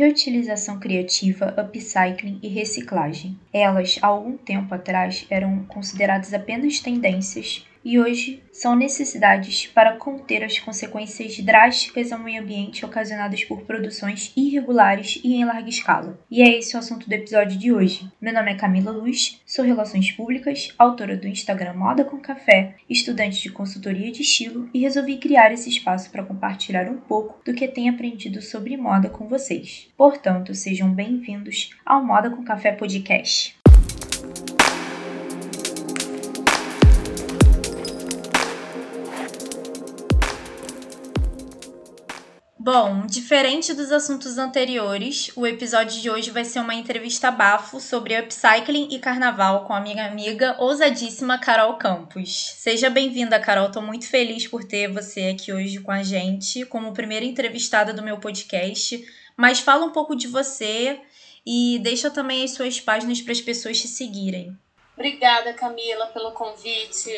reutilização 0.00 0.78
criativa, 0.78 1.54
upcycling 1.58 2.38
e 2.42 2.48
reciclagem. 2.48 3.38
Elas, 3.52 3.98
há 4.00 4.06
algum 4.06 4.34
tempo 4.36 4.74
atrás, 4.74 5.26
eram 5.28 5.64
consideradas 5.66 6.32
apenas 6.32 6.80
tendências 6.80 7.66
e 7.84 7.98
hoje 7.98 8.42
são 8.52 8.76
necessidades 8.76 9.66
para 9.66 9.96
conter 9.96 10.44
as 10.44 10.58
consequências 10.58 11.38
drásticas 11.38 12.12
ao 12.12 12.18
meio 12.18 12.42
ambiente 12.42 12.84
ocasionadas 12.84 13.44
por 13.44 13.62
produções 13.62 14.32
irregulares 14.36 15.20
e 15.24 15.34
em 15.34 15.44
larga 15.44 15.68
escala. 15.68 16.18
E 16.30 16.42
é 16.42 16.58
esse 16.58 16.76
o 16.76 16.78
assunto 16.78 17.08
do 17.08 17.12
episódio 17.12 17.58
de 17.58 17.72
hoje. 17.72 18.10
Meu 18.20 18.32
nome 18.32 18.52
é 18.52 18.56
Camila 18.56 18.90
Luz, 18.90 19.40
sou 19.46 19.64
Relações 19.64 20.10
Públicas, 20.12 20.74
autora 20.78 21.16
do 21.16 21.26
Instagram 21.26 21.74
Moda 21.74 22.04
com 22.04 22.18
Café, 22.18 22.74
estudante 22.88 23.40
de 23.42 23.50
consultoria 23.50 24.12
de 24.12 24.22
estilo 24.22 24.68
e 24.74 24.80
resolvi 24.80 25.16
criar 25.16 25.52
esse 25.52 25.68
espaço 25.68 26.10
para 26.10 26.24
compartilhar 26.24 26.88
um 26.88 26.98
pouco 26.98 27.40
do 27.44 27.54
que 27.54 27.68
tenho 27.68 27.92
aprendido 27.92 28.42
sobre 28.42 28.76
moda 28.76 29.08
com 29.08 29.28
vocês. 29.28 29.88
Portanto, 29.96 30.54
sejam 30.54 30.92
bem-vindos 30.92 31.70
ao 31.84 32.04
Moda 32.04 32.30
com 32.30 32.44
Café 32.44 32.72
Podcast. 32.72 33.59
Bom, 42.72 43.04
diferente 43.04 43.74
dos 43.74 43.90
assuntos 43.90 44.38
anteriores, 44.38 45.32
o 45.34 45.44
episódio 45.44 46.00
de 46.00 46.08
hoje 46.08 46.30
vai 46.30 46.44
ser 46.44 46.60
uma 46.60 46.72
entrevista 46.72 47.28
bafo 47.28 47.80
sobre 47.80 48.16
upcycling 48.16 48.86
e 48.92 49.00
carnaval 49.00 49.64
com 49.64 49.72
a 49.72 49.80
minha 49.80 50.06
amiga 50.06 50.54
ousadíssima 50.56 51.36
Carol 51.36 51.74
Campos. 51.74 52.54
Seja 52.58 52.88
bem-vinda, 52.88 53.40
Carol. 53.40 53.66
Estou 53.66 53.82
muito 53.82 54.08
feliz 54.08 54.46
por 54.46 54.62
ter 54.62 54.86
você 54.86 55.34
aqui 55.34 55.52
hoje 55.52 55.80
com 55.80 55.90
a 55.90 56.04
gente, 56.04 56.64
como 56.64 56.94
primeira 56.94 57.26
entrevistada 57.26 57.92
do 57.92 58.04
meu 58.04 58.18
podcast. 58.18 59.04
Mas 59.36 59.58
fala 59.58 59.84
um 59.84 59.90
pouco 59.90 60.14
de 60.14 60.28
você 60.28 61.00
e 61.44 61.80
deixa 61.82 62.08
também 62.08 62.44
as 62.44 62.52
suas 62.52 62.80
páginas 62.80 63.20
para 63.20 63.32
as 63.32 63.40
pessoas 63.40 63.80
te 63.80 63.88
seguirem. 63.88 64.56
Obrigada, 64.94 65.52
Camila, 65.54 66.06
pelo 66.06 66.30
convite. 66.30 67.10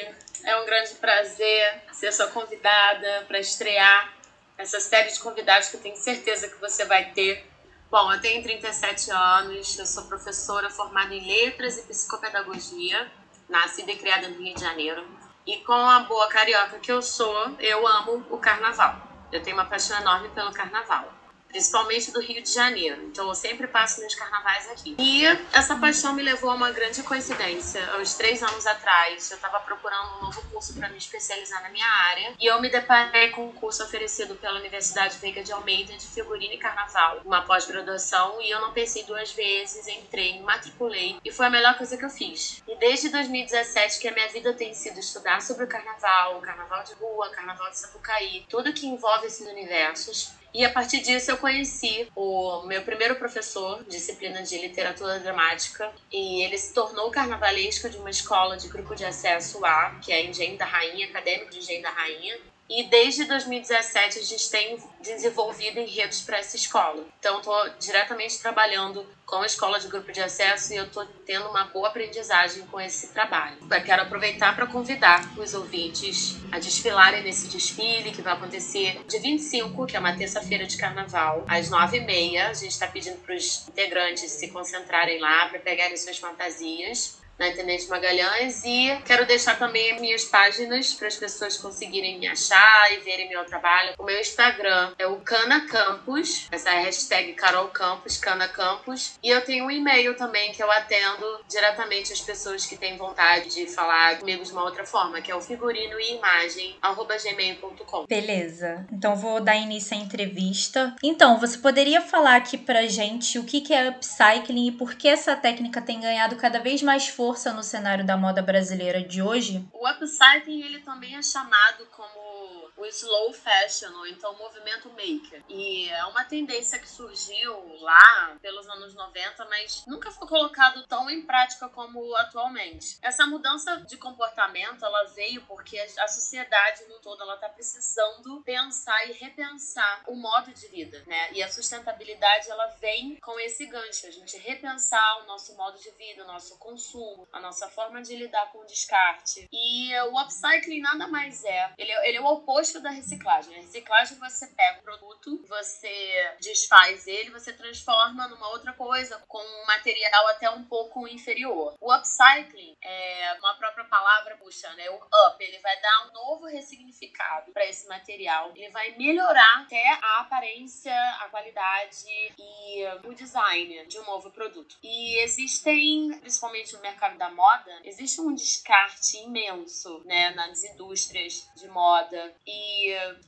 É 0.44 0.56
um 0.56 0.64
grande 0.64 0.94
prazer 0.94 1.82
ser 1.92 2.10
sua 2.10 2.28
convidada 2.28 3.26
para 3.28 3.38
estrear 3.38 4.11
essa 4.58 4.80
série 4.80 5.10
de 5.10 5.18
convidados 5.20 5.68
que 5.68 5.76
eu 5.76 5.80
tenho 5.80 5.96
certeza 5.96 6.48
que 6.48 6.60
você 6.60 6.84
vai 6.84 7.10
ter. 7.12 7.46
Bom, 7.90 8.12
eu 8.12 8.20
tenho 8.20 8.42
37 8.42 9.10
anos, 9.10 9.78
eu 9.78 9.86
sou 9.86 10.04
professora 10.04 10.70
formada 10.70 11.14
em 11.14 11.26
Letras 11.26 11.78
e 11.78 11.82
Psicopedagogia, 11.82 13.10
nascida 13.48 13.92
e 13.92 13.96
criada 13.96 14.28
no 14.28 14.42
Rio 14.42 14.54
de 14.54 14.60
Janeiro. 14.60 15.04
E 15.46 15.58
com 15.58 15.72
a 15.72 16.00
boa 16.00 16.28
carioca 16.28 16.78
que 16.78 16.90
eu 16.90 17.02
sou, 17.02 17.56
eu 17.58 17.86
amo 17.86 18.24
o 18.30 18.38
carnaval. 18.38 18.96
Eu 19.30 19.42
tenho 19.42 19.56
uma 19.56 19.64
paixão 19.64 19.98
enorme 19.98 20.28
pelo 20.30 20.52
carnaval 20.52 21.21
principalmente 21.52 22.10
do 22.10 22.20
Rio 22.20 22.42
de 22.42 22.50
Janeiro. 22.50 23.00
Então 23.04 23.28
eu 23.28 23.34
sempre 23.34 23.66
passo 23.66 24.02
nos 24.02 24.14
carnavais 24.14 24.68
aqui. 24.70 24.96
E 24.98 25.24
essa 25.52 25.76
paixão 25.76 26.14
me 26.14 26.22
levou 26.22 26.50
a 26.50 26.54
uma 26.54 26.72
grande 26.72 27.02
coincidência. 27.02 27.86
Há 27.92 27.98
uns 27.98 28.14
três 28.14 28.42
anos 28.42 28.66
atrás, 28.66 29.30
eu 29.30 29.36
estava 29.36 29.60
procurando 29.60 30.16
um 30.16 30.22
novo 30.22 30.42
curso 30.50 30.74
para 30.74 30.88
me 30.88 30.96
especializar 30.96 31.62
na 31.62 31.68
minha 31.68 31.86
área 31.86 32.34
e 32.40 32.46
eu 32.46 32.60
me 32.60 32.70
deparei 32.70 33.28
com 33.30 33.46
um 33.46 33.52
curso 33.52 33.84
oferecido 33.84 34.34
pela 34.36 34.58
Universidade 34.58 35.18
Veiga 35.18 35.44
de 35.44 35.52
Almeida 35.52 35.92
de 35.96 36.06
figurino 36.06 36.54
e 36.54 36.58
carnaval, 36.58 37.20
uma 37.24 37.42
pós-graduação, 37.42 38.40
e 38.40 38.50
eu 38.50 38.60
não 38.60 38.72
pensei 38.72 39.04
duas 39.04 39.32
vezes, 39.32 39.86
entrei, 39.86 40.34
me 40.34 40.40
matriculei 40.40 41.18
e 41.22 41.30
foi 41.30 41.46
a 41.46 41.50
melhor 41.50 41.76
coisa 41.76 41.96
que 41.96 42.04
eu 42.04 42.10
fiz. 42.10 42.62
E 42.66 42.74
desde 42.76 43.10
2017 43.10 44.00
que 44.00 44.08
a 44.08 44.12
minha 44.12 44.28
vida 44.28 44.54
tem 44.54 44.72
sido 44.72 44.98
estudar 44.98 45.42
sobre 45.42 45.64
o 45.64 45.68
carnaval, 45.68 46.38
o 46.38 46.40
carnaval 46.40 46.82
de 46.84 46.94
rua, 46.94 47.28
o 47.28 47.30
carnaval 47.30 47.70
de 47.70 47.78
Sapucaí, 47.78 48.46
tudo 48.48 48.72
que 48.72 48.86
envolve 48.86 49.26
esses 49.26 49.46
universos. 49.46 50.32
E 50.54 50.64
a 50.64 50.70
partir 50.70 51.00
disso 51.00 51.30
eu 51.30 51.38
conheci 51.38 52.08
o 52.14 52.62
meu 52.64 52.82
primeiro 52.82 53.14
professor, 53.16 53.82
disciplina 53.84 54.42
de 54.42 54.58
literatura 54.58 55.18
dramática, 55.18 55.90
e 56.12 56.42
ele 56.42 56.58
se 56.58 56.74
tornou 56.74 57.10
carnavalesco 57.10 57.88
de 57.88 57.96
uma 57.96 58.10
escola 58.10 58.56
de 58.56 58.68
grupo 58.68 58.94
de 58.94 59.04
acesso 59.04 59.60
lá, 59.60 59.98
que 60.02 60.12
é 60.12 60.26
Engenho 60.26 60.58
da 60.58 60.66
Rainha, 60.66 61.06
acadêmico 61.06 61.50
de 61.50 61.58
Engenho 61.58 61.82
da 61.82 61.90
Rainha, 61.90 62.38
e 62.74 62.84
desde 62.84 63.24
2017 63.24 64.18
a 64.18 64.22
gente 64.22 64.50
tem 64.50 64.78
desenvolvido 65.00 65.78
enredos 65.78 66.22
para 66.22 66.38
essa 66.38 66.56
escola. 66.56 67.04
Então 67.18 67.38
estou 67.38 67.68
diretamente 67.78 68.38
trabalhando 68.40 69.06
com 69.26 69.36
a 69.36 69.46
escola 69.46 69.78
de 69.78 69.88
grupo 69.88 70.12
de 70.12 70.20
acesso 70.20 70.72
e 70.72 70.76
eu 70.76 70.84
estou 70.84 71.06
tendo 71.26 71.48
uma 71.48 71.64
boa 71.64 71.88
aprendizagem 71.88 72.66
com 72.66 72.80
esse 72.80 73.08
trabalho. 73.08 73.56
Quero 73.84 74.02
aproveitar 74.02 74.54
para 74.54 74.66
convidar 74.66 75.26
os 75.38 75.54
ouvintes 75.54 76.36
a 76.50 76.58
desfilarem 76.58 77.22
nesse 77.22 77.48
desfile 77.48 78.12
que 78.12 78.22
vai 78.22 78.34
acontecer 78.34 79.02
dia 79.06 79.20
25, 79.20 79.86
que 79.86 79.96
é 79.96 80.00
uma 80.00 80.16
terça-feira 80.16 80.66
de 80.66 80.76
carnaval, 80.76 81.44
às 81.48 81.70
9h30. 81.70 82.38
A 82.38 82.52
gente 82.54 82.72
está 82.72 82.86
pedindo 82.86 83.16
para 83.18 83.34
os 83.34 83.66
integrantes 83.68 84.30
se 84.30 84.48
concentrarem 84.48 85.18
lá 85.18 85.48
para 85.48 85.58
pegarem 85.58 85.96
suas 85.96 86.18
fantasias 86.18 87.21
na 87.42 87.48
Intendente 87.48 87.88
Magalhães 87.88 88.62
e 88.64 88.96
quero 89.04 89.26
deixar 89.26 89.58
também 89.58 90.00
minhas 90.00 90.24
páginas 90.24 90.94
para 90.94 91.08
as 91.08 91.16
pessoas 91.16 91.56
conseguirem 91.56 92.20
me 92.20 92.28
achar 92.28 92.92
e 92.92 92.98
verem 92.98 93.28
meu 93.28 93.44
trabalho. 93.44 93.94
O 93.98 94.04
meu 94.04 94.20
Instagram 94.20 94.92
é 94.96 95.08
o 95.08 95.16
Cana 95.16 95.66
Campus, 95.66 96.46
essa 96.52 96.70
é 96.70 96.78
a 96.78 96.82
hashtag 96.82 97.32
Carol 97.32 97.66
Campos, 97.68 98.16
Cana 98.16 98.46
Campos, 98.46 99.18
e 99.20 99.28
eu 99.28 99.40
tenho 99.40 99.64
um 99.64 99.70
e-mail 99.70 100.16
também 100.16 100.52
que 100.52 100.62
eu 100.62 100.70
atendo 100.70 101.40
diretamente 101.48 102.12
as 102.12 102.20
pessoas 102.20 102.64
que 102.64 102.76
têm 102.76 102.96
vontade 102.96 103.48
de 103.48 103.66
falar 103.66 104.20
comigo 104.20 104.44
de 104.44 104.52
uma 104.52 104.62
outra 104.62 104.86
forma, 104.86 105.20
que 105.20 105.32
é 105.32 105.34
o 105.34 105.40
figurino 105.40 105.98
e 105.98 106.14
imagem 106.14 106.76
gmail.com. 106.80 108.06
Beleza. 108.06 108.86
Então 108.92 109.16
vou 109.16 109.40
dar 109.40 109.56
início 109.56 109.96
à 109.96 110.00
entrevista. 110.00 110.94
Então, 111.02 111.40
você 111.40 111.58
poderia 111.58 112.00
falar 112.00 112.36
aqui 112.36 112.56
pra 112.56 112.86
gente 112.86 113.36
o 113.38 113.44
que 113.44 113.72
é 113.72 113.88
upcycling 113.88 114.68
e 114.68 114.72
por 114.72 114.94
que 114.94 115.08
essa 115.08 115.34
técnica 115.34 115.82
tem 115.82 116.00
ganhado 116.00 116.36
cada 116.36 116.60
vez 116.60 116.82
mais 116.82 117.08
força 117.08 117.31
força 117.32 117.50
no 117.50 117.62
cenário 117.62 118.04
da 118.04 118.14
moda 118.14 118.42
brasileira 118.42 119.02
de 119.02 119.22
hoje? 119.22 119.66
O 119.72 119.88
upcycling 119.88 120.60
ele 120.60 120.80
também 120.80 121.16
é 121.16 121.22
chamado 121.22 121.86
como 121.96 122.61
o 122.82 122.86
slow 122.86 123.32
fashion, 123.32 123.92
ou 123.96 124.06
então 124.06 124.32
o 124.32 124.38
movimento 124.38 124.88
maker. 124.90 125.42
E 125.48 125.88
é 125.88 126.04
uma 126.06 126.24
tendência 126.24 126.78
que 126.78 126.88
surgiu 126.88 127.76
lá 127.80 128.36
pelos 128.42 128.68
anos 128.68 128.92
90, 128.94 129.44
mas 129.46 129.84
nunca 129.86 130.10
foi 130.10 130.26
colocado 130.26 130.84
tão 130.86 131.08
em 131.08 131.22
prática 131.22 131.68
como 131.68 132.14
atualmente. 132.16 132.98
Essa 133.00 133.24
mudança 133.26 133.76
de 133.82 133.96
comportamento, 133.96 134.84
ela 134.84 135.04
veio 135.04 135.42
porque 135.42 135.78
a 135.78 136.08
sociedade 136.08 136.84
no 136.88 136.98
todo 136.98 137.22
ela 137.22 137.36
tá 137.36 137.48
precisando 137.48 138.42
pensar 138.42 139.08
e 139.08 139.12
repensar 139.12 140.02
o 140.08 140.16
modo 140.16 140.52
de 140.52 140.66
vida, 140.68 141.02
né? 141.06 141.32
E 141.32 141.42
a 141.42 141.50
sustentabilidade 141.50 142.50
ela 142.50 142.66
vem 142.80 143.16
com 143.16 143.38
esse 143.38 143.66
gancho, 143.66 144.06
a 144.06 144.10
gente 144.10 144.36
repensar 144.38 145.22
o 145.22 145.26
nosso 145.26 145.54
modo 145.56 145.78
de 145.78 145.90
vida, 145.92 146.24
o 146.24 146.26
nosso 146.26 146.58
consumo, 146.58 147.28
a 147.32 147.40
nossa 147.40 147.68
forma 147.68 148.02
de 148.02 148.16
lidar 148.16 148.50
com 148.50 148.58
o 148.58 148.66
descarte. 148.66 149.48
E 149.52 149.94
o 150.00 150.20
upcycling 150.20 150.80
nada 150.80 151.06
mais 151.06 151.44
é, 151.44 151.72
ele, 151.78 151.92
ele 152.06 152.16
é 152.18 152.20
o 152.20 152.26
oposto 152.26 152.71
oposto 152.72 152.80
da 152.80 152.90
reciclagem. 152.90 153.54
A 153.54 153.60
reciclagem 153.60 154.18
você 154.18 154.46
pega 154.46 154.80
o 154.80 154.82
produto, 154.82 155.44
você 155.48 156.36
desfaz 156.40 157.06
ele, 157.06 157.30
você 157.30 157.52
transforma 157.52 158.26
numa 158.28 158.48
outra 158.48 158.72
coisa 158.72 159.22
com 159.28 159.38
um 159.38 159.66
material 159.66 160.28
até 160.28 160.48
um 160.50 160.64
pouco 160.64 161.06
inferior. 161.06 161.76
O 161.80 161.92
upcycling 161.92 162.76
é 162.82 163.36
uma 163.38 163.54
própria 163.54 163.84
palavra 163.84 164.36
puxa, 164.36 164.72
né? 164.74 164.88
O 164.90 164.96
up, 164.96 165.36
ele 165.40 165.58
vai 165.58 165.80
dar 165.80 166.08
um 166.08 166.12
novo 166.12 166.46
ressignificado 166.46 167.52
para 167.52 167.66
esse 167.66 167.86
material. 167.88 168.52
Ele 168.54 168.70
vai 168.70 168.96
melhorar 168.96 169.62
até 169.62 169.82
a 170.02 170.20
aparência, 170.20 170.94
a 171.20 171.28
qualidade 171.28 172.04
e 172.38 172.84
o 173.04 173.14
design 173.14 173.86
de 173.86 173.98
um 173.98 174.04
novo 174.04 174.30
produto. 174.30 174.76
E 174.82 175.22
existem, 175.22 176.18
principalmente 176.20 176.72
no 176.74 176.80
mercado 176.80 177.18
da 177.18 177.30
moda, 177.30 177.80
existe 177.84 178.20
um 178.20 178.34
descarte 178.34 179.18
imenso, 179.18 180.02
né, 180.04 180.30
nas 180.30 180.62
indústrias 180.64 181.48
de 181.56 181.68
moda 181.68 182.34
e 182.46 182.61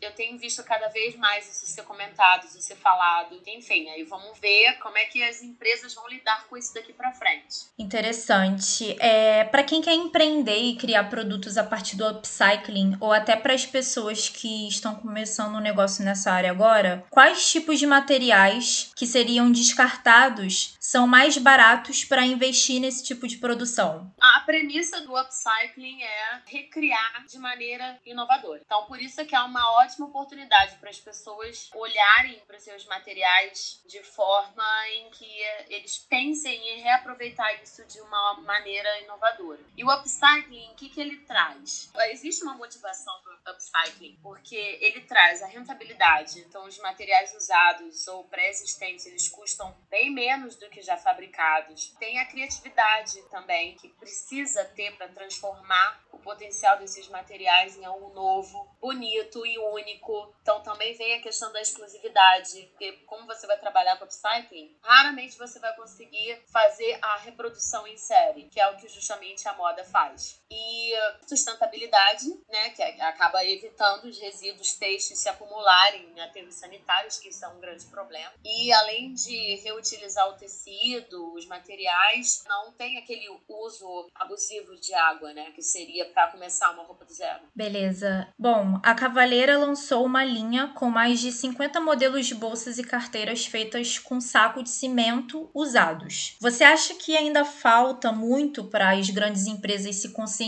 eu 0.00 0.12
tenho 0.14 0.38
visto 0.38 0.62
cada 0.62 0.88
vez 0.88 1.16
mais 1.16 1.48
isso 1.50 1.66
ser 1.66 1.82
comentado, 1.82 2.46
isso 2.46 2.60
ser 2.60 2.76
falado. 2.76 3.40
Enfim, 3.46 3.88
aí 3.90 4.04
vamos 4.04 4.38
ver 4.38 4.78
como 4.78 4.96
é 4.98 5.04
que 5.04 5.22
as 5.22 5.42
empresas 5.42 5.94
vão 5.94 6.08
lidar 6.08 6.46
com 6.48 6.56
isso 6.56 6.74
daqui 6.74 6.92
para 6.92 7.12
frente. 7.12 7.66
Interessante. 7.78 8.96
É, 9.00 9.44
para 9.44 9.62
quem 9.62 9.82
quer 9.82 9.94
empreender 9.94 10.58
e 10.58 10.76
criar 10.76 11.04
produtos 11.04 11.56
a 11.56 11.64
partir 11.64 11.96
do 11.96 12.06
upcycling, 12.06 12.96
ou 13.00 13.12
até 13.12 13.36
para 13.36 13.54
as 13.54 13.66
pessoas 13.66 14.28
que 14.28 14.68
estão 14.68 14.94
começando 14.94 15.56
um 15.56 15.60
negócio 15.60 16.04
nessa 16.04 16.32
área 16.32 16.50
agora, 16.50 17.04
quais 17.10 17.50
tipos 17.50 17.78
de 17.78 17.86
materiais 17.86 18.92
que 18.96 19.06
seriam 19.06 19.50
descartados 19.50 20.76
são 20.80 21.06
mais 21.06 21.36
baratos 21.38 22.04
para 22.04 22.24
investir 22.24 22.80
nesse 22.80 23.02
tipo 23.04 23.26
de 23.26 23.38
produção? 23.38 24.12
A 24.20 24.40
premissa 24.40 25.00
do 25.00 25.16
upcycling 25.16 26.02
é 26.02 26.42
recriar 26.46 27.24
de 27.26 27.38
maneira 27.38 27.98
inovadora. 28.04 28.60
Então, 28.64 28.84
por 28.86 29.00
isso 29.00 29.20
que 29.24 29.34
é 29.34 29.40
uma 29.40 29.72
ótima 29.80 30.06
oportunidade 30.06 30.76
para 30.76 30.90
as 30.90 31.00
pessoas 31.00 31.70
olharem 31.74 32.40
para 32.46 32.58
seus 32.58 32.84
materiais 32.86 33.80
de 33.86 34.02
forma 34.02 34.64
em 34.90 35.10
que 35.10 35.40
eles 35.68 35.98
pensem 35.98 36.60
em 36.68 36.80
reaproveitar 36.82 37.62
isso 37.62 37.84
de 37.84 38.00
uma 38.00 38.34
maneira 38.40 39.00
inovadora. 39.00 39.60
E 39.76 39.84
o 39.84 39.90
upcycling, 39.90 40.70
o 40.72 40.74
que, 40.74 40.88
que 40.88 41.00
ele 41.00 41.18
traz? 41.18 41.90
Existe 42.10 42.42
uma 42.42 42.54
motivação 42.54 43.14
para 43.22 43.52
o 43.52 43.54
upcycling, 43.54 44.18
porque 44.22 44.56
ele 44.80 45.02
traz 45.02 45.42
a 45.42 45.46
rentabilidade. 45.46 46.40
Então, 46.40 46.64
os 46.64 46.78
materiais 46.78 47.34
usados 47.34 48.06
ou 48.08 48.24
pré-existentes, 48.24 49.06
eles 49.06 49.28
custam 49.28 49.74
bem 49.88 50.12
menos 50.12 50.56
do 50.56 50.68
que 50.68 50.82
já 50.82 50.96
fabricados. 50.96 51.94
Tem 51.98 52.18
a 52.18 52.26
criatividade 52.26 53.22
também, 53.30 53.76
que 53.76 53.88
precisa 53.88 54.64
ter 54.64 54.96
para 54.96 55.08
transformar 55.08 56.02
o 56.12 56.18
potencial 56.18 56.78
desses 56.78 57.08
materiais 57.08 57.76
em 57.76 57.84
algo 57.84 58.12
novo, 58.14 58.68
bonito 58.80 59.03
e 59.04 59.58
único. 59.58 60.34
Então 60.42 60.62
também 60.62 60.94
vem 60.94 61.14
a 61.14 61.22
questão 61.22 61.52
da 61.52 61.60
exclusividade, 61.60 62.68
porque 62.70 62.92
como 63.06 63.26
você 63.26 63.46
vai 63.46 63.58
trabalhar 63.58 63.96
com 63.96 64.04
upcycling, 64.04 64.76
raramente 64.82 65.38
você 65.38 65.58
vai 65.58 65.74
conseguir 65.76 66.42
fazer 66.46 66.98
a 67.02 67.16
reprodução 67.16 67.86
em 67.86 67.96
série, 67.96 68.44
que 68.44 68.60
é 68.60 68.68
o 68.68 68.76
que 68.76 68.88
justamente 68.88 69.48
a 69.48 69.54
moda 69.54 69.84
faz. 69.84 70.42
E 70.56 70.92
sustentabilidade, 71.26 72.26
né, 72.48 72.70
que 72.70 72.82
acaba 72.82 73.44
evitando 73.44 74.04
os 74.04 74.18
resíduos 74.18 74.74
textos 74.74 75.18
se 75.18 75.28
acumularem 75.28 76.08
em 76.14 76.20
aterros 76.20 76.54
sanitários, 76.54 77.18
que 77.18 77.28
isso 77.28 77.44
é 77.44 77.48
um 77.48 77.58
grande 77.58 77.84
problema. 77.86 78.32
E 78.44 78.72
além 78.72 79.12
de 79.12 79.56
reutilizar 79.56 80.28
o 80.28 80.34
tecido, 80.34 81.34
os 81.34 81.46
materiais, 81.46 82.44
não 82.46 82.72
tem 82.72 82.98
aquele 82.98 83.28
uso 83.48 84.08
abusivo 84.14 84.76
de 84.76 84.94
água, 84.94 85.32
né, 85.32 85.50
que 85.52 85.62
seria 85.62 86.04
para 86.10 86.30
começar 86.30 86.70
uma 86.70 86.84
roupa 86.84 87.04
do 87.04 87.12
zero. 87.12 87.42
Beleza. 87.54 88.28
Bom, 88.38 88.78
a 88.82 88.94
Cavaleira 88.94 89.58
lançou 89.58 90.04
uma 90.04 90.24
linha 90.24 90.68
com 90.68 90.88
mais 90.88 91.18
de 91.18 91.32
50 91.32 91.80
modelos 91.80 92.26
de 92.26 92.34
bolsas 92.34 92.78
e 92.78 92.84
carteiras 92.84 93.46
feitas 93.46 93.98
com 93.98 94.20
saco 94.20 94.62
de 94.62 94.70
cimento 94.70 95.50
usados. 95.52 96.36
Você 96.40 96.62
acha 96.62 96.94
que 96.94 97.16
ainda 97.16 97.44
falta 97.44 98.12
muito 98.12 98.64
para 98.64 98.90
as 98.90 99.10
grandes 99.10 99.46
empresas 99.46 99.96
se 99.96 100.12
conscientizarem 100.12 100.43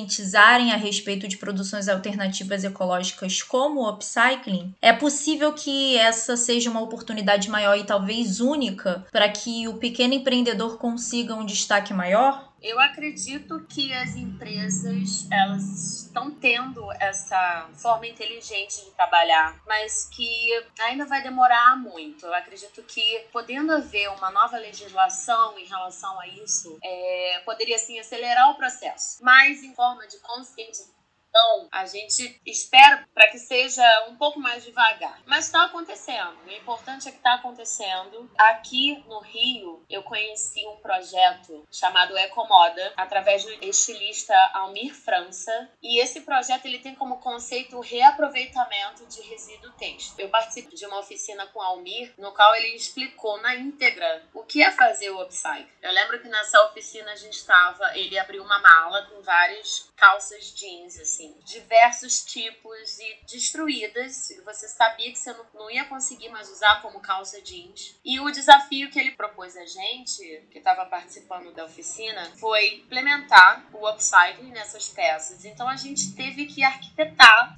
a 0.72 0.76
respeito 0.76 1.26
de 1.26 1.36
produções 1.36 1.88
alternativas 1.88 2.64
ecológicas 2.64 3.42
como 3.42 3.80
o 3.80 3.88
upcycling? 3.88 4.74
É 4.82 4.92
possível 4.92 5.52
que 5.52 5.96
essa 5.96 6.36
seja 6.36 6.70
uma 6.70 6.80
oportunidade 6.80 7.48
maior 7.48 7.78
e 7.78 7.84
talvez 7.84 8.40
única 8.40 9.04
para 9.10 9.28
que 9.28 9.66
o 9.68 9.78
pequeno 9.78 10.14
empreendedor 10.14 10.78
consiga 10.78 11.34
um 11.34 11.46
destaque 11.46 11.94
maior? 11.94 12.45
Eu 12.62 12.80
acredito 12.80 13.64
que 13.68 13.92
as 13.92 14.16
empresas 14.16 15.28
elas 15.30 16.04
estão 16.04 16.30
tendo 16.30 16.90
essa 16.92 17.68
forma 17.74 18.06
inteligente 18.06 18.84
de 18.84 18.90
trabalhar, 18.92 19.60
mas 19.66 20.08
que 20.08 20.64
ainda 20.80 21.04
vai 21.04 21.22
demorar 21.22 21.76
muito. 21.76 22.26
Eu 22.26 22.34
acredito 22.34 22.82
que 22.82 23.26
podendo 23.32 23.72
haver 23.72 24.08
uma 24.10 24.30
nova 24.30 24.56
legislação 24.56 25.58
em 25.58 25.66
relação 25.66 26.18
a 26.18 26.26
isso, 26.26 26.78
é, 26.82 27.42
poderia 27.44 27.78
sim 27.78 27.98
acelerar 27.98 28.50
o 28.50 28.56
processo. 28.56 29.22
Mas 29.22 29.62
em 29.62 29.74
forma 29.74 30.06
de 30.06 30.18
conscientização 30.18 30.95
então, 31.36 31.68
a 31.70 31.84
gente 31.84 32.40
espera 32.46 33.06
para 33.12 33.28
que 33.28 33.38
seja 33.38 33.84
um 34.08 34.16
pouco 34.16 34.40
mais 34.40 34.64
devagar. 34.64 35.20
Mas 35.26 35.44
está 35.44 35.66
acontecendo. 35.66 36.34
O 36.46 36.50
importante 36.50 37.08
é 37.08 37.10
que 37.10 37.18
está 37.18 37.34
acontecendo. 37.34 38.30
Aqui 38.38 39.04
no 39.06 39.20
Rio, 39.20 39.84
eu 39.90 40.02
conheci 40.02 40.66
um 40.66 40.76
projeto 40.76 41.68
chamado 41.70 42.16
Ecomoda, 42.16 42.94
através 42.96 43.44
do 43.44 43.52
estilista 43.62 44.34
Almir 44.54 44.94
França. 44.94 45.68
E 45.82 46.00
esse 46.00 46.22
projeto 46.22 46.64
ele 46.64 46.78
tem 46.78 46.94
como 46.94 47.18
conceito 47.18 47.76
o 47.76 47.82
reaproveitamento 47.82 49.04
de 49.04 49.20
resíduo 49.20 49.72
têxtil. 49.72 50.14
Eu 50.16 50.30
participo 50.30 50.74
de 50.74 50.86
uma 50.86 51.00
oficina 51.00 51.46
com 51.48 51.60
Almir, 51.60 52.14
no 52.16 52.32
qual 52.32 52.54
ele 52.54 52.74
explicou 52.74 53.38
na 53.42 53.54
íntegra 53.56 54.24
o 54.32 54.42
que 54.42 54.62
é 54.62 54.70
fazer 54.70 55.10
o 55.10 55.20
upcycle. 55.20 55.68
Eu 55.82 55.92
lembro 55.92 56.18
que 56.18 56.28
nessa 56.28 56.64
oficina 56.64 57.12
a 57.12 57.16
gente 57.16 57.34
estava, 57.34 57.94
ele 57.94 58.18
abriu 58.18 58.42
uma 58.42 58.58
mala 58.58 59.02
com 59.10 59.20
várias 59.20 59.90
calças 59.96 60.46
jeans, 60.54 60.98
assim 60.98 61.25
assim, 61.26 61.34
diversos 61.44 62.24
tipos 62.24 62.98
e 62.98 63.18
destruídas. 63.26 64.28
Você 64.44 64.68
sabia 64.68 65.10
que 65.10 65.18
você 65.18 65.32
não, 65.32 65.44
não 65.54 65.70
ia 65.70 65.84
conseguir 65.84 66.28
mais 66.28 66.48
usar 66.50 66.80
como 66.82 67.00
calça 67.00 67.40
jeans. 67.42 67.98
E 68.04 68.20
o 68.20 68.30
desafio 68.30 68.90
que 68.90 68.98
ele 68.98 69.12
propôs 69.12 69.56
a 69.56 69.64
gente, 69.64 70.46
que 70.50 70.58
estava 70.58 70.86
participando 70.86 71.52
da 71.52 71.64
oficina, 71.64 72.24
foi 72.36 72.76
implementar 72.76 73.66
o 73.72 73.88
upcycling 73.88 74.50
nessas 74.50 74.88
peças. 74.88 75.44
Então 75.44 75.68
a 75.68 75.76
gente 75.76 76.14
teve 76.14 76.46
que 76.46 76.62
arquitetar 76.62 77.56